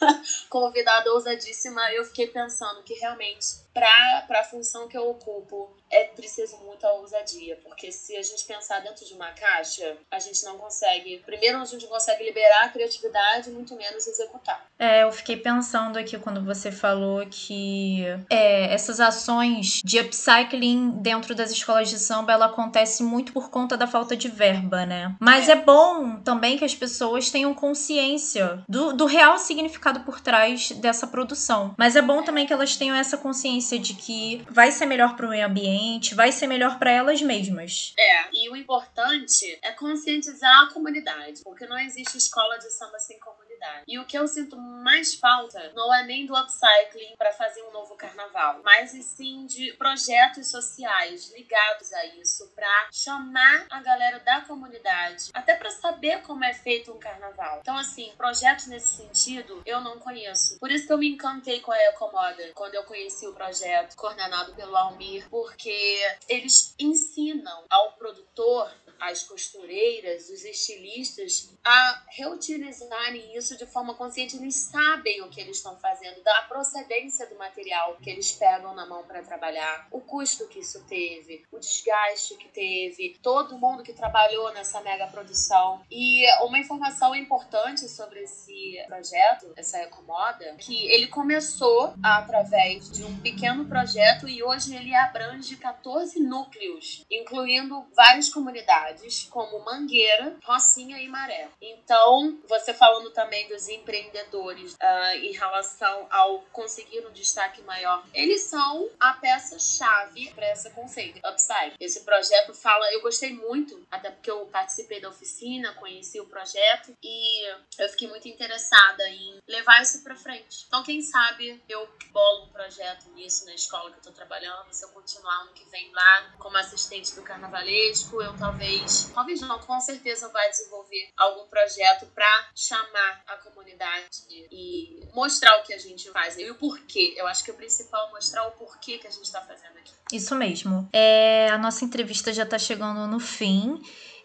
convidada 0.48 1.12
ousadíssima, 1.12 1.92
eu 1.92 2.02
fiquei 2.06 2.26
pensando 2.26 2.82
que 2.82 2.94
realmente 2.94 3.46
para 3.72 4.40
a 4.40 4.44
função 4.44 4.88
que 4.88 4.96
eu 4.96 5.08
ocupo, 5.08 5.76
é 5.90 6.04
preciso 6.04 6.56
muita 6.58 6.90
ousadia, 6.92 7.58
porque 7.64 7.90
se 7.90 8.16
a 8.16 8.22
gente 8.22 8.44
pensar 8.44 8.80
dentro 8.80 9.04
de 9.04 9.14
uma 9.14 9.30
caixa, 9.32 9.96
a 10.10 10.18
gente 10.18 10.44
não 10.44 10.56
consegue. 10.56 11.22
Primeiro, 11.24 11.58
a 11.58 11.64
gente 11.64 11.82
não 11.82 11.90
consegue 11.90 12.24
liberar 12.24 12.64
a 12.64 12.68
criatividade, 12.68 13.50
muito 13.50 13.74
menos 13.76 14.06
executar. 14.06 14.66
É, 14.78 15.02
eu 15.02 15.12
fiquei 15.12 15.36
pensando 15.36 15.98
aqui 15.98 16.18
quando 16.18 16.44
você 16.44 16.70
falou 16.70 17.26
que 17.26 18.04
é, 18.30 18.72
essas 18.72 19.00
ações 19.00 19.80
de 19.84 19.98
upcycling 19.98 20.90
dentro 21.02 21.34
das 21.34 21.50
escolas 21.50 21.88
de 21.88 21.98
samba, 21.98 22.32
ela 22.32 22.46
acontece 22.46 23.02
muito 23.02 23.32
por 23.32 23.50
conta 23.50 23.76
da 23.76 23.86
falta 23.86 24.16
de 24.16 24.28
verba, 24.28 24.86
né? 24.86 25.14
Mas 25.20 25.48
é, 25.48 25.52
é 25.52 25.56
bom 25.56 26.16
também 26.20 26.56
que 26.56 26.64
as 26.64 26.74
pessoas 26.74 27.30
tenham 27.30 27.52
consciência 27.52 28.64
do, 28.68 28.92
do 28.92 29.06
real 29.06 29.38
significado 29.38 30.00
por 30.00 30.20
trás 30.20 30.70
dessa 30.72 31.06
produção. 31.06 31.74
Mas 31.76 31.96
é 31.96 32.02
bom 32.02 32.22
também 32.22 32.46
que 32.46 32.52
elas 32.52 32.76
tenham 32.76 32.96
essa 32.96 33.16
consciência 33.16 33.40
consciência 33.40 33.78
de 33.78 33.94
que 33.94 34.42
vai 34.50 34.70
ser 34.70 34.86
melhor 34.86 35.16
para 35.16 35.26
o 35.26 35.30
meio 35.30 35.46
ambiente, 35.46 35.79
vai 36.14 36.32
ser 36.32 36.46
melhor 36.46 36.78
para 36.78 36.90
elas 36.90 37.20
mesmas. 37.22 37.94
É, 37.98 38.28
e 38.32 38.50
o 38.50 38.56
importante 38.56 39.58
é 39.62 39.72
conscientizar 39.72 40.64
a 40.64 40.72
comunidade, 40.72 41.42
porque 41.42 41.66
não 41.66 41.78
existe 41.78 42.16
escola 42.16 42.58
de 42.58 42.70
samba 42.70 42.98
sem 42.98 43.18
comunidade. 43.18 43.39
E 43.86 43.98
o 43.98 44.06
que 44.06 44.16
eu 44.16 44.26
sinto 44.26 44.56
mais 44.56 45.14
falta 45.14 45.72
não 45.74 45.92
é 45.94 46.04
nem 46.04 46.26
do 46.26 46.36
upcycling 46.36 47.14
para 47.16 47.32
fazer 47.32 47.62
um 47.62 47.72
novo 47.72 47.94
carnaval, 47.96 48.60
mas 48.62 48.90
sim 48.90 49.46
de 49.46 49.72
projetos 49.74 50.50
sociais 50.50 51.32
ligados 51.32 51.92
a 51.92 52.06
isso 52.06 52.48
para 52.54 52.88
chamar 52.92 53.66
a 53.70 53.80
galera 53.82 54.18
da 54.20 54.40
comunidade, 54.42 55.30
até 55.34 55.54
para 55.54 55.70
saber 55.70 56.22
como 56.22 56.44
é 56.44 56.52
feito 56.52 56.92
um 56.92 56.98
carnaval. 56.98 57.58
Então, 57.60 57.76
assim, 57.76 58.12
projetos 58.16 58.66
nesse 58.66 58.96
sentido 58.96 59.62
eu 59.66 59.80
não 59.80 59.98
conheço. 59.98 60.58
Por 60.58 60.70
isso 60.70 60.86
que 60.86 60.92
eu 60.92 60.98
me 60.98 61.10
encantei 61.10 61.60
com 61.60 61.72
a 61.72 61.78
Ecomoda 61.88 62.50
quando 62.54 62.74
eu 62.74 62.84
conheci 62.84 63.26
o 63.26 63.34
projeto 63.34 63.96
coordenado 63.96 64.54
pelo 64.54 64.76
Almir, 64.76 65.28
porque 65.28 66.00
eles 66.28 66.74
ensinam 66.78 67.64
ao 67.68 67.92
produtor 67.92 68.70
as 69.00 69.22
costureiras, 69.22 70.28
os 70.28 70.44
estilistas 70.44 71.50
a 71.64 72.02
reutilizarem 72.08 73.36
isso 73.36 73.56
de 73.56 73.66
forma 73.66 73.94
consciente. 73.94 74.36
Eles 74.36 74.56
sabem 74.56 75.22
o 75.22 75.28
que 75.28 75.40
eles 75.40 75.56
estão 75.56 75.76
fazendo, 75.78 76.22
da 76.22 76.42
procedência 76.42 77.26
do 77.26 77.36
material 77.36 77.96
que 78.02 78.10
eles 78.10 78.32
pegam 78.32 78.74
na 78.74 78.86
mão 78.86 79.04
para 79.04 79.22
trabalhar, 79.22 79.88
o 79.90 80.00
custo 80.00 80.48
que 80.48 80.60
isso 80.60 80.82
teve, 80.84 81.44
o 81.50 81.58
desgaste 81.58 82.36
que 82.36 82.48
teve, 82.48 83.18
todo 83.22 83.58
mundo 83.58 83.82
que 83.82 83.92
trabalhou 83.92 84.52
nessa 84.52 84.80
mega 84.80 85.06
produção. 85.06 85.82
E 85.90 86.24
uma 86.44 86.58
informação 86.58 87.14
importante 87.14 87.88
sobre 87.88 88.20
esse 88.20 88.82
projeto, 88.86 89.52
essa 89.56 89.78
Ecomoda, 89.78 90.54
que 90.58 90.86
ele 90.88 91.06
começou 91.08 91.94
através 92.02 92.90
de 92.90 93.04
um 93.04 93.20
pequeno 93.20 93.66
projeto 93.66 94.28
e 94.28 94.42
hoje 94.42 94.74
ele 94.74 94.94
abrange 94.94 95.56
14 95.56 96.20
núcleos, 96.20 97.04
incluindo 97.10 97.86
várias 97.94 98.28
comunidades, 98.28 98.89
como 99.30 99.64
Mangueira, 99.64 100.36
Rocinha 100.44 100.98
e 100.98 101.08
Maré. 101.08 101.48
Então, 101.60 102.38
você 102.48 102.72
falando 102.74 103.10
também 103.10 103.48
dos 103.48 103.68
empreendedores 103.68 104.74
uh, 104.74 105.16
em 105.16 105.32
relação 105.32 106.06
ao 106.10 106.40
conseguir 106.52 107.06
um 107.06 107.12
destaque 107.12 107.62
maior, 107.62 108.04
eles 108.12 108.42
são 108.42 108.88
a 108.98 109.14
peça-chave 109.14 110.32
para 110.34 110.50
esse 110.52 110.70
conceito, 110.70 111.20
Upside. 111.28 111.74
Esse 111.78 112.00
projeto 112.04 112.54
fala, 112.54 112.92
eu 112.92 113.00
gostei 113.02 113.32
muito, 113.32 113.86
até 113.90 114.10
porque 114.10 114.30
eu 114.30 114.46
participei 114.46 115.00
da 115.00 115.08
oficina, 115.08 115.74
conheci 115.74 116.20
o 116.20 116.26
projeto 116.26 116.96
e 117.02 117.46
eu 117.78 117.88
fiquei 117.88 118.08
muito 118.08 118.28
interessada 118.28 119.08
em 119.08 119.38
levar 119.46 119.82
isso 119.82 120.02
para 120.02 120.16
frente. 120.16 120.64
Então, 120.66 120.82
quem 120.82 121.02
sabe 121.02 121.62
eu 121.68 121.88
bolo 122.12 122.44
um 122.44 122.48
projeto 122.48 123.10
nisso 123.10 123.44
na 123.46 123.54
escola 123.54 123.90
que 123.90 123.98
eu 123.98 124.02
tô 124.02 124.12
trabalhando, 124.12 124.72
se 124.72 124.84
eu 124.84 124.88
continuar 124.90 125.42
ano 125.42 125.52
que 125.52 125.68
vem 125.70 125.90
lá 125.92 126.34
como 126.38 126.56
assistente 126.56 127.14
do 127.14 127.22
carnavalesco, 127.22 128.20
eu 128.22 128.36
talvez, 128.36 128.79
talvez 129.14 129.40
não, 129.40 129.58
com 129.58 129.80
certeza 129.80 130.28
vai 130.28 130.48
desenvolver 130.50 131.10
algum 131.16 131.46
projeto 131.48 132.06
para 132.14 132.48
chamar 132.54 133.22
a 133.26 133.36
comunidade 133.36 134.08
e 134.30 135.08
mostrar 135.14 135.58
o 135.58 135.62
que 135.62 135.72
a 135.72 135.78
gente 135.78 136.10
faz 136.10 136.38
e 136.38 136.50
o 136.50 136.54
porquê. 136.54 137.14
Eu 137.16 137.26
acho 137.26 137.44
que 137.44 137.50
o 137.50 137.54
principal 137.54 138.08
é 138.08 138.10
mostrar 138.12 138.46
o 138.48 138.52
porquê 138.52 138.98
que 138.98 139.06
a 139.06 139.10
gente 139.10 139.24
está 139.24 139.40
fazendo 139.40 139.76
aqui. 139.78 139.92
Isso 140.12 140.34
mesmo. 140.34 140.88
É, 140.92 141.48
a 141.50 141.58
nossa 141.58 141.84
entrevista 141.84 142.32
já 142.32 142.42
está 142.42 142.58
chegando 142.58 143.06
no 143.06 143.20
fim. 143.20 143.80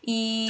E 0.07 0.47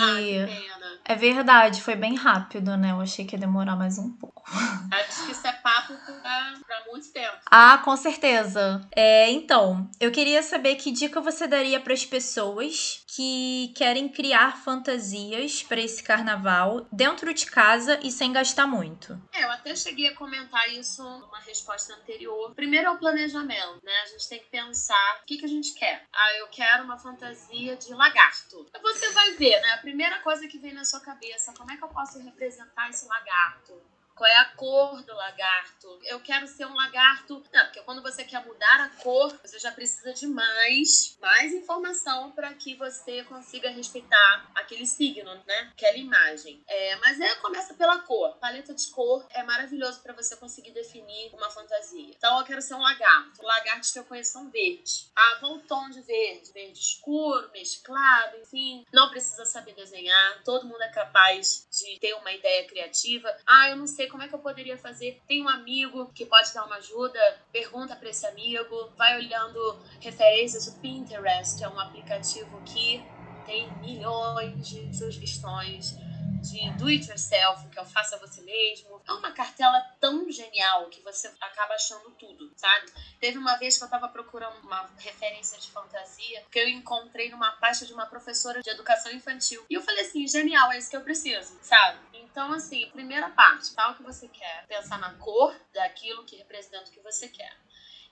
é 1.05 1.15
verdade, 1.15 1.81
foi 1.81 1.95
bem 1.95 2.15
rápido, 2.15 2.75
né? 2.75 2.91
Eu 2.91 2.99
achei 2.99 3.25
que 3.25 3.35
ia 3.35 3.39
demorar 3.39 3.75
mais 3.75 3.97
um 3.97 4.11
pouco. 4.11 4.43
Acho 4.91 5.25
que 5.25 5.31
isso 5.31 5.47
é 5.47 5.53
papo 5.53 5.93
pra, 6.05 6.53
pra 6.65 6.83
muito 6.91 7.11
tempo. 7.11 7.37
Ah, 7.49 7.77
com 7.77 7.95
certeza. 7.95 8.81
É, 8.93 9.29
então, 9.31 9.89
eu 9.99 10.11
queria 10.11 10.43
saber 10.43 10.75
que 10.75 10.91
dica 10.91 11.21
você 11.21 11.47
daria 11.47 11.79
para 11.79 11.93
as 11.93 12.05
pessoas 12.05 13.04
que 13.15 13.71
querem 13.75 14.09
criar 14.09 14.57
fantasias 14.61 15.63
para 15.63 15.79
esse 15.79 16.03
carnaval 16.03 16.85
dentro 16.91 17.33
de 17.33 17.45
casa 17.45 17.97
e 18.03 18.11
sem 18.11 18.33
gastar 18.33 18.67
muito. 18.67 19.17
É, 19.33 19.43
eu 19.43 19.51
até 19.51 19.73
cheguei 19.73 20.07
a 20.07 20.15
comentar 20.15 20.67
isso 20.73 21.01
numa 21.01 21.39
resposta 21.39 21.93
anterior. 21.93 22.53
Primeiro 22.53 22.87
é 22.87 22.91
o 22.91 22.97
planejamento, 22.97 23.79
né? 23.83 23.93
A 24.03 24.07
gente 24.07 24.27
tem 24.27 24.39
que 24.39 24.49
pensar 24.49 25.21
o 25.21 25.25
que, 25.25 25.37
que 25.37 25.45
a 25.45 25.49
gente 25.49 25.73
quer. 25.73 26.05
Ah, 26.11 26.33
eu 26.39 26.47
quero 26.47 26.83
uma 26.83 26.97
fantasia 26.97 27.77
de 27.77 27.93
lagarto. 27.93 28.65
Você 28.81 29.09
vai 29.11 29.31
ver, 29.31 29.61
né? 29.61 29.73
A 29.73 29.77
primeira 29.77 30.19
coisa 30.19 30.45
que 30.47 30.59
vem 30.59 30.73
na 30.73 30.83
sua 30.83 30.99
cabeça, 30.99 31.53
como 31.53 31.71
é 31.71 31.77
que 31.77 31.83
eu 31.83 31.89
posso 31.89 32.19
representar 32.19 32.89
esse 32.89 33.07
lagarto? 33.07 33.81
Qual 34.15 34.29
é 34.29 34.37
a 34.37 34.45
cor 34.45 35.03
do 35.03 35.13
lagarto? 35.13 35.99
Eu 36.03 36.21
quero 36.21 36.47
ser 36.47 36.65
um 36.65 36.73
lagarto. 36.73 37.43
Não, 37.51 37.65
porque 37.65 37.81
quando 37.81 38.01
você 38.01 38.23
quer 38.23 38.45
mudar 38.45 38.79
a 38.79 38.89
cor, 39.01 39.37
você 39.43 39.59
já 39.59 39.73
precisa 39.73 40.13
de 40.13 40.25
mais, 40.25 41.17
mais 41.19 41.53
informação 41.53 42.31
para 42.31 42.53
que 42.53 42.75
você 42.75 43.25
consiga 43.25 43.69
respeitar 43.69 44.49
aquele 44.55 44.85
signo, 44.85 45.35
né? 45.45 45.71
Aquela 45.73 45.97
imagem. 45.97 46.63
É, 46.65 46.95
mas 46.97 47.19
é 47.19 47.35
começa 47.35 47.73
pela 47.73 47.99
cor. 47.99 48.37
Paleta 48.37 48.73
de 48.73 48.87
cor 48.87 49.25
é 49.31 49.43
maravilhoso 49.43 50.01
para 50.01 50.13
você 50.13 50.37
conseguir 50.37 50.71
definir 50.71 51.33
uma 51.33 51.49
fantasia. 51.49 52.13
Então 52.15 52.39
eu 52.39 52.45
quero 52.45 52.61
ser 52.61 52.75
um 52.75 52.81
lagarto. 52.81 53.43
Lagartos 53.43 53.91
que 53.91 53.99
eu 53.99 54.05
conheço 54.05 54.31
são 54.31 54.49
verdes. 54.49 55.11
Ah, 55.13 55.37
qual 55.41 55.55
o 55.55 55.61
tom 55.61 55.89
de 55.89 56.01
verde? 56.01 56.53
Verde 56.53 56.79
escuro, 56.79 57.51
mesclado, 57.51 58.37
enfim. 58.37 58.85
Não 58.93 59.09
precisa 59.09 59.43
saber 59.45 59.73
desenhar. 59.73 60.41
Todo 60.45 60.65
mundo 60.65 60.81
é 60.81 60.89
capaz 60.89 61.67
de 61.69 61.99
ter 61.99 62.13
uma 62.13 62.31
ideia 62.31 62.65
criativa. 62.65 63.35
Ah, 63.45 63.71
eu 63.71 63.75
não 63.75 63.87
sei 63.87 64.04
como 64.07 64.23
é 64.23 64.27
que 64.27 64.35
eu 64.35 64.39
poderia 64.39 64.77
fazer. 64.77 65.21
Tem 65.27 65.43
um 65.43 65.49
amigo 65.49 66.11
que 66.13 66.25
pode 66.25 66.53
dar 66.53 66.65
uma 66.65 66.77
ajuda. 66.77 67.19
Pergunta 67.51 67.95
para 67.95 68.09
esse 68.09 68.25
amigo. 68.25 68.89
Vai 68.97 69.17
olhando 69.17 69.79
referências. 69.99 70.67
O 70.67 70.79
Pinterest 70.79 71.63
é 71.63 71.69
um 71.69 71.79
aplicativo 71.79 72.61
que 72.63 73.03
tem 73.45 73.71
milhões 73.77 74.67
de 74.67 74.95
sugestões 74.95 75.95
de 76.41 76.69
do 76.77 76.87
it 76.87 77.09
yourself, 77.09 77.67
que 77.69 77.79
é 77.79 77.81
o 77.81 77.85
faça 77.85 78.17
você 78.17 78.41
mesmo. 78.41 79.01
É 79.07 79.11
uma 79.13 79.31
cartela 79.31 79.79
tão 79.99 80.29
genial 80.29 80.87
que 80.89 81.01
você 81.01 81.27
acaba 81.41 81.73
achando 81.73 82.11
tudo, 82.11 82.51
sabe? 82.55 82.91
Teve 83.19 83.37
uma 83.37 83.55
vez 83.57 83.77
que 83.77 83.83
eu 83.83 83.89
tava 83.89 84.07
procurando 84.07 84.59
uma 84.61 84.89
referência 84.97 85.59
de 85.59 85.69
fantasia 85.69 86.43
que 86.51 86.59
eu 86.59 86.67
encontrei 86.67 87.29
numa 87.29 87.51
pasta 87.53 87.85
de 87.85 87.93
uma 87.93 88.05
professora 88.05 88.61
de 88.61 88.69
educação 88.69 89.11
infantil. 89.11 89.65
E 89.69 89.73
eu 89.73 89.81
falei 89.81 90.05
assim, 90.05 90.27
genial, 90.27 90.71
é 90.71 90.77
isso 90.77 90.89
que 90.89 90.97
eu 90.97 91.01
preciso, 91.01 91.57
sabe? 91.61 91.99
Então, 92.35 92.51
assim, 92.51 92.89
primeira 92.89 93.29
parte, 93.29 93.73
tal 93.73 93.93
o 93.93 93.95
que 93.95 94.03
você 94.03 94.27
quer. 94.27 94.67
Pensar 94.67 94.99
na 94.99 95.13
cor 95.13 95.55
daquilo 95.73 96.25
que 96.25 96.35
representa 96.35 96.89
o 96.89 96.91
que 96.91 96.99
você 96.99 97.29
quer 97.29 97.55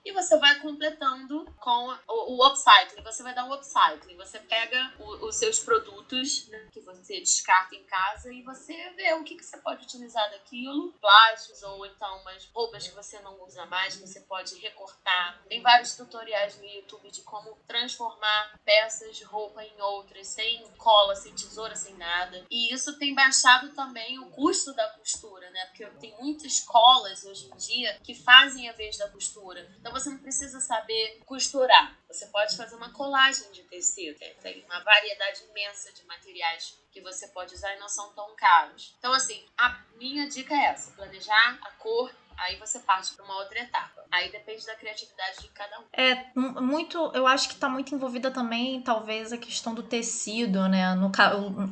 e 0.06 0.12
você 0.12 0.38
vai 0.38 0.60
completando 0.60 1.46
com 1.60 1.98
o, 2.08 2.38
o 2.38 2.48
upcycling. 2.48 3.04
Você 3.04 3.24
vai 3.24 3.34
dar 3.34 3.46
um 3.46 3.54
upcycling. 3.54 4.18
Você 4.18 4.40
pega 4.40 4.94
o, 5.00 5.28
os 5.28 5.36
seus 5.36 5.60
produtos 5.60 6.48
né, 6.50 6.68
que 6.72 6.82
você 6.82 7.20
descarta 7.20 7.76
em 7.76 7.84
casa 7.86 8.32
e 8.32 8.42
você 8.42 8.74
vê 8.92 9.14
o 9.14 9.24
que, 9.24 9.36
que 9.36 9.46
você 9.46 9.58
pode 9.58 9.84
utilizar 9.84 10.30
daquilo, 10.32 10.92
plásticos 10.94 11.64
ou 11.64 11.86
então 11.86 12.22
umas 12.22 12.46
roupas 12.54 12.88
que 12.88 12.94
você 12.94 13.20
não 13.22 13.42
usa 13.44 13.66
mais, 13.66 13.96
que 13.96 14.06
você 14.08 14.20
pode 14.22 14.56
recortar. 14.60 15.42
Tem 15.48 15.62
vários 15.62 15.96
tutoriais 15.96 16.58
no 16.58 16.66
YouTube 16.66 17.10
de 17.10 17.22
como 17.22 17.58
transformar 17.66 18.60
peças 18.66 19.16
de 19.16 19.24
roupa 19.24 19.64
em 19.64 19.82
outras, 19.82 20.28
sem 20.28 20.68
cola, 20.78 21.16
sem 21.16 21.34
tesoura, 21.34 21.76
sem 21.76 21.96
nada. 21.96 22.46
E 22.50 22.74
isso 22.74 22.98
tem 22.98 23.16
baixado 23.16 23.70
também 23.70 24.20
o 24.20 24.30
custo 24.32 24.74
da 24.74 24.90
costura, 24.90 25.50
né? 25.52 25.66
Porque 25.68 25.86
tem 26.00 26.16
muitas 26.20 26.60
colas 26.60 27.24
hoje 27.24 27.50
em 27.50 27.56
dia 27.56 28.00
que 28.04 28.14
fazem 28.14 28.70
a 28.70 28.74
vez 28.74 28.98
da 28.98 29.10
costura. 29.10 29.70
Então 29.80 29.93
você 29.94 30.10
não 30.10 30.18
precisa 30.18 30.60
saber 30.60 31.22
costurar. 31.26 31.98
Você 32.08 32.26
pode 32.28 32.58
fazer 32.58 32.76
uma 32.76 32.92
colagem 32.92 33.52
de 33.52 33.64
tecido. 33.64 34.20
Tem 34.42 34.64
uma 34.66 34.84
variedade 34.84 35.44
imensa 35.50 35.92
de 35.94 36.04
materiais 36.06 36.78
que 36.92 37.02
você 37.02 37.28
pode 37.30 37.54
usar 37.54 37.76
e 37.76 37.80
não 37.80 37.88
são 37.88 38.12
tão 38.14 38.36
caros. 38.36 38.96
Então, 39.00 39.14
assim, 39.14 39.46
a 39.58 39.80
minha 39.96 40.28
dica 40.28 40.54
é 40.54 40.66
essa: 40.66 40.92
planejar 40.92 41.60
a 41.62 41.72
cor 41.72 42.12
aí 42.38 42.58
você 42.58 42.80
parte 42.80 43.14
para 43.14 43.26
uma 43.26 43.38
outra 43.38 43.60
etapa. 43.60 44.04
Aí 44.12 44.32
depende 44.32 44.66
da 44.66 44.76
criatividade 44.76 45.42
de 45.42 45.48
cada 45.50 45.80
um. 45.80 45.84
É 45.94 46.32
muito, 46.36 47.12
eu 47.14 47.26
acho 47.26 47.48
que 47.48 47.56
está 47.56 47.70
muito 47.70 47.94
envolvida 47.94 48.32
também, 48.32 48.82
talvez, 48.82 49.32
a 49.32 49.38
questão 49.38 49.74
do 49.74 49.84
tecido, 49.84 50.68
né? 50.68 50.94
No, 50.96 51.12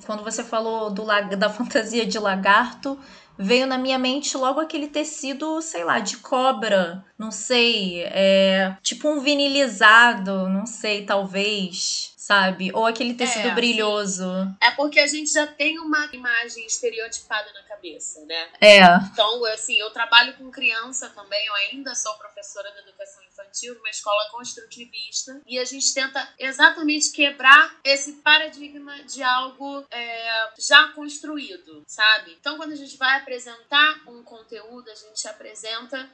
quando 0.05 0.23
você 0.23 0.43
falou 0.43 0.89
do, 0.89 1.05
da 1.37 1.49
fantasia 1.53 2.05
de 2.05 2.17
lagarto, 2.19 2.99
veio 3.41 3.65
na 3.65 3.77
minha 3.77 3.97
mente 3.97 4.37
logo 4.37 4.59
aquele 4.59 4.87
tecido, 4.87 5.61
sei 5.61 5.83
lá, 5.83 5.99
de 5.99 6.17
cobra, 6.17 7.03
não 7.17 7.31
sei, 7.31 8.03
é, 8.03 8.75
tipo 8.81 9.09
um 9.09 9.19
vinilizado, 9.19 10.47
não 10.47 10.65
sei, 10.65 11.05
talvez 11.05 12.10
sabe? 12.21 12.71
Ou 12.71 12.85
aquele 12.85 13.15
tecido 13.15 13.47
é, 13.47 13.55
brilhoso. 13.55 14.23
Sim. 14.23 14.55
É 14.61 14.69
porque 14.69 14.99
a 14.99 15.07
gente 15.07 15.31
já 15.31 15.47
tem 15.47 15.79
uma 15.79 16.07
imagem 16.13 16.63
estereotipada 16.67 17.51
na 17.51 17.63
cabeça, 17.63 18.23
né? 18.25 18.47
É. 18.61 18.79
Então, 19.11 19.43
assim, 19.45 19.79
eu 19.79 19.89
trabalho 19.89 20.37
com 20.37 20.51
criança 20.51 21.09
também, 21.09 21.43
eu 21.47 21.55
ainda 21.55 21.95
sou 21.95 22.13
professora 22.19 22.71
de 22.73 22.81
educação 22.81 23.23
infantil 23.23 23.73
numa 23.73 23.89
escola 23.89 24.29
construtivista 24.29 25.41
e 25.47 25.57
a 25.57 25.65
gente 25.65 25.91
tenta 25.95 26.31
exatamente 26.37 27.11
quebrar 27.11 27.75
esse 27.83 28.11
paradigma 28.17 29.03
de 29.05 29.23
algo 29.23 29.83
é, 29.89 30.49
já 30.59 30.89
construído, 30.89 31.83
sabe? 31.87 32.37
Então, 32.39 32.55
quando 32.55 32.73
a 32.73 32.75
gente 32.75 32.97
vai 32.97 33.17
apresentar 33.17 34.03
um 34.07 34.21
conteúdo, 34.21 34.91
a 34.91 34.95
gente 34.95 35.27
apresenta 35.27 36.07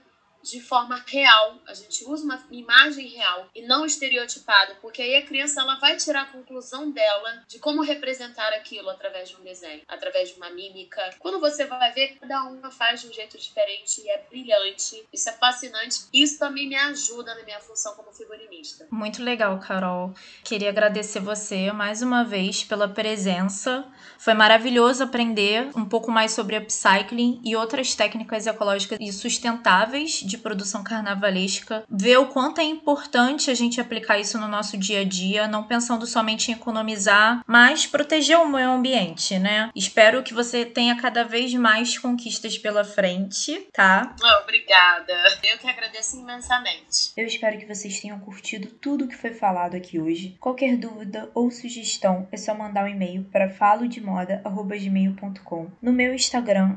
de 0.43 0.61
forma 0.61 1.03
real, 1.07 1.59
a 1.67 1.73
gente 1.73 2.05
usa 2.05 2.23
uma 2.23 2.43
imagem 2.51 3.07
real 3.07 3.47
e 3.55 3.61
não 3.63 3.85
estereotipada, 3.85 4.75
porque 4.81 5.01
aí 5.01 5.15
a 5.15 5.25
criança 5.25 5.61
ela 5.61 5.75
vai 5.79 5.97
tirar 5.97 6.23
a 6.23 6.25
conclusão 6.25 6.91
dela 6.91 7.43
de 7.47 7.59
como 7.59 7.81
representar 7.81 8.53
aquilo 8.53 8.89
através 8.89 9.29
de 9.29 9.35
um 9.35 9.43
desenho, 9.43 9.81
através 9.87 10.29
de 10.29 10.35
uma 10.35 10.49
mímica. 10.49 11.01
Quando 11.19 11.39
você 11.39 11.65
vai 11.65 11.91
ver, 11.93 12.17
cada 12.19 12.43
uma 12.43 12.71
faz 12.71 13.01
de 13.01 13.07
um 13.07 13.13
jeito 13.13 13.37
diferente 13.37 14.01
e 14.01 14.09
é 14.09 14.23
brilhante. 14.29 15.05
Isso 15.11 15.29
é 15.29 15.33
fascinante. 15.33 16.05
Isso 16.13 16.39
também 16.39 16.67
me 16.67 16.75
ajuda 16.75 17.35
na 17.35 17.43
minha 17.43 17.59
função 17.59 17.95
como 17.95 18.11
figurinista. 18.11 18.87
Muito 18.91 19.23
legal, 19.23 19.59
Carol. 19.59 20.13
Queria 20.43 20.69
agradecer 20.69 21.19
você 21.19 21.71
mais 21.71 22.01
uma 22.01 22.23
vez 22.23 22.63
pela 22.63 22.87
presença. 22.87 23.85
Foi 24.17 24.33
maravilhoso 24.33 25.03
aprender 25.03 25.69
um 25.75 25.85
pouco 25.85 26.11
mais 26.11 26.31
sobre 26.31 26.57
upcycling 26.57 27.41
e 27.43 27.55
outras 27.55 27.95
técnicas 27.95 28.47
ecológicas 28.47 28.97
e 29.01 29.11
sustentáveis 29.11 30.21
de 30.27 30.37
produção 30.37 30.83
carnavalesca, 30.83 31.83
ver 31.89 32.17
o 32.17 32.27
quanto 32.27 32.59
é 32.59 32.63
importante 32.63 33.49
a 33.49 33.55
gente 33.55 33.79
aplicar 33.79 34.19
isso 34.19 34.37
no 34.37 34.47
nosso 34.47 34.77
dia 34.77 35.01
a 35.01 35.03
dia, 35.03 35.47
não 35.47 35.63
pensando 35.63 36.05
somente 36.05 36.51
em 36.51 36.53
economizar, 36.53 37.43
mas 37.47 37.87
proteger 37.87 38.37
o 38.37 38.47
meio 38.47 38.71
ambiente, 38.71 39.39
né? 39.39 39.71
Espero 39.75 40.21
que 40.21 40.33
você 40.33 40.65
tenha 40.65 40.95
cada 40.95 41.23
vez 41.23 41.53
mais 41.53 41.97
conquistas 41.97 42.57
pela 42.57 42.83
frente, 42.83 43.67
tá? 43.73 44.13
Obrigada. 44.43 45.13
Eu 45.43 45.57
que 45.57 45.67
agradeço 45.67 46.17
imensamente. 46.17 47.13
Eu 47.15 47.25
espero 47.25 47.57
que 47.57 47.65
vocês 47.65 47.99
tenham 47.99 48.19
curtido 48.19 48.67
tudo 48.67 49.07
que 49.07 49.15
foi 49.15 49.33
falado 49.33 49.75
aqui 49.75 49.99
hoje. 49.99 50.35
Qualquer 50.39 50.75
dúvida 50.75 51.29
ou 51.33 51.49
sugestão 51.49 52.27
é 52.31 52.37
só 52.37 52.53
mandar 52.53 52.83
um 52.83 52.89
e-mail 52.89 53.23
para 53.31 53.49
falodemoda@gmail.com. 53.49 55.71
No 55.81 55.93
meu 55.93 56.13
Instagram 56.13 56.75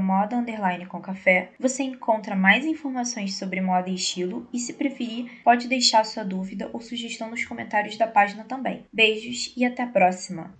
@moda 0.00 0.36
com 0.88 1.00
café, 1.00 1.52
você 1.58 1.82
encontra 1.82 2.34
mais 2.34 2.64
informações 2.64 2.85
informações 2.86 3.36
sobre 3.36 3.60
moda 3.60 3.90
e 3.90 3.94
estilo 3.94 4.48
e, 4.52 4.58
se 4.58 4.72
preferir, 4.72 5.42
pode 5.42 5.68
deixar 5.68 6.04
sua 6.04 6.24
dúvida 6.24 6.70
ou 6.72 6.80
sugestão 6.80 7.28
nos 7.28 7.44
comentários 7.44 7.96
da 7.96 8.06
página 8.06 8.44
também. 8.44 8.86
Beijos 8.92 9.52
e 9.56 9.64
até 9.64 9.82
a 9.82 9.88
próxima! 9.88 10.54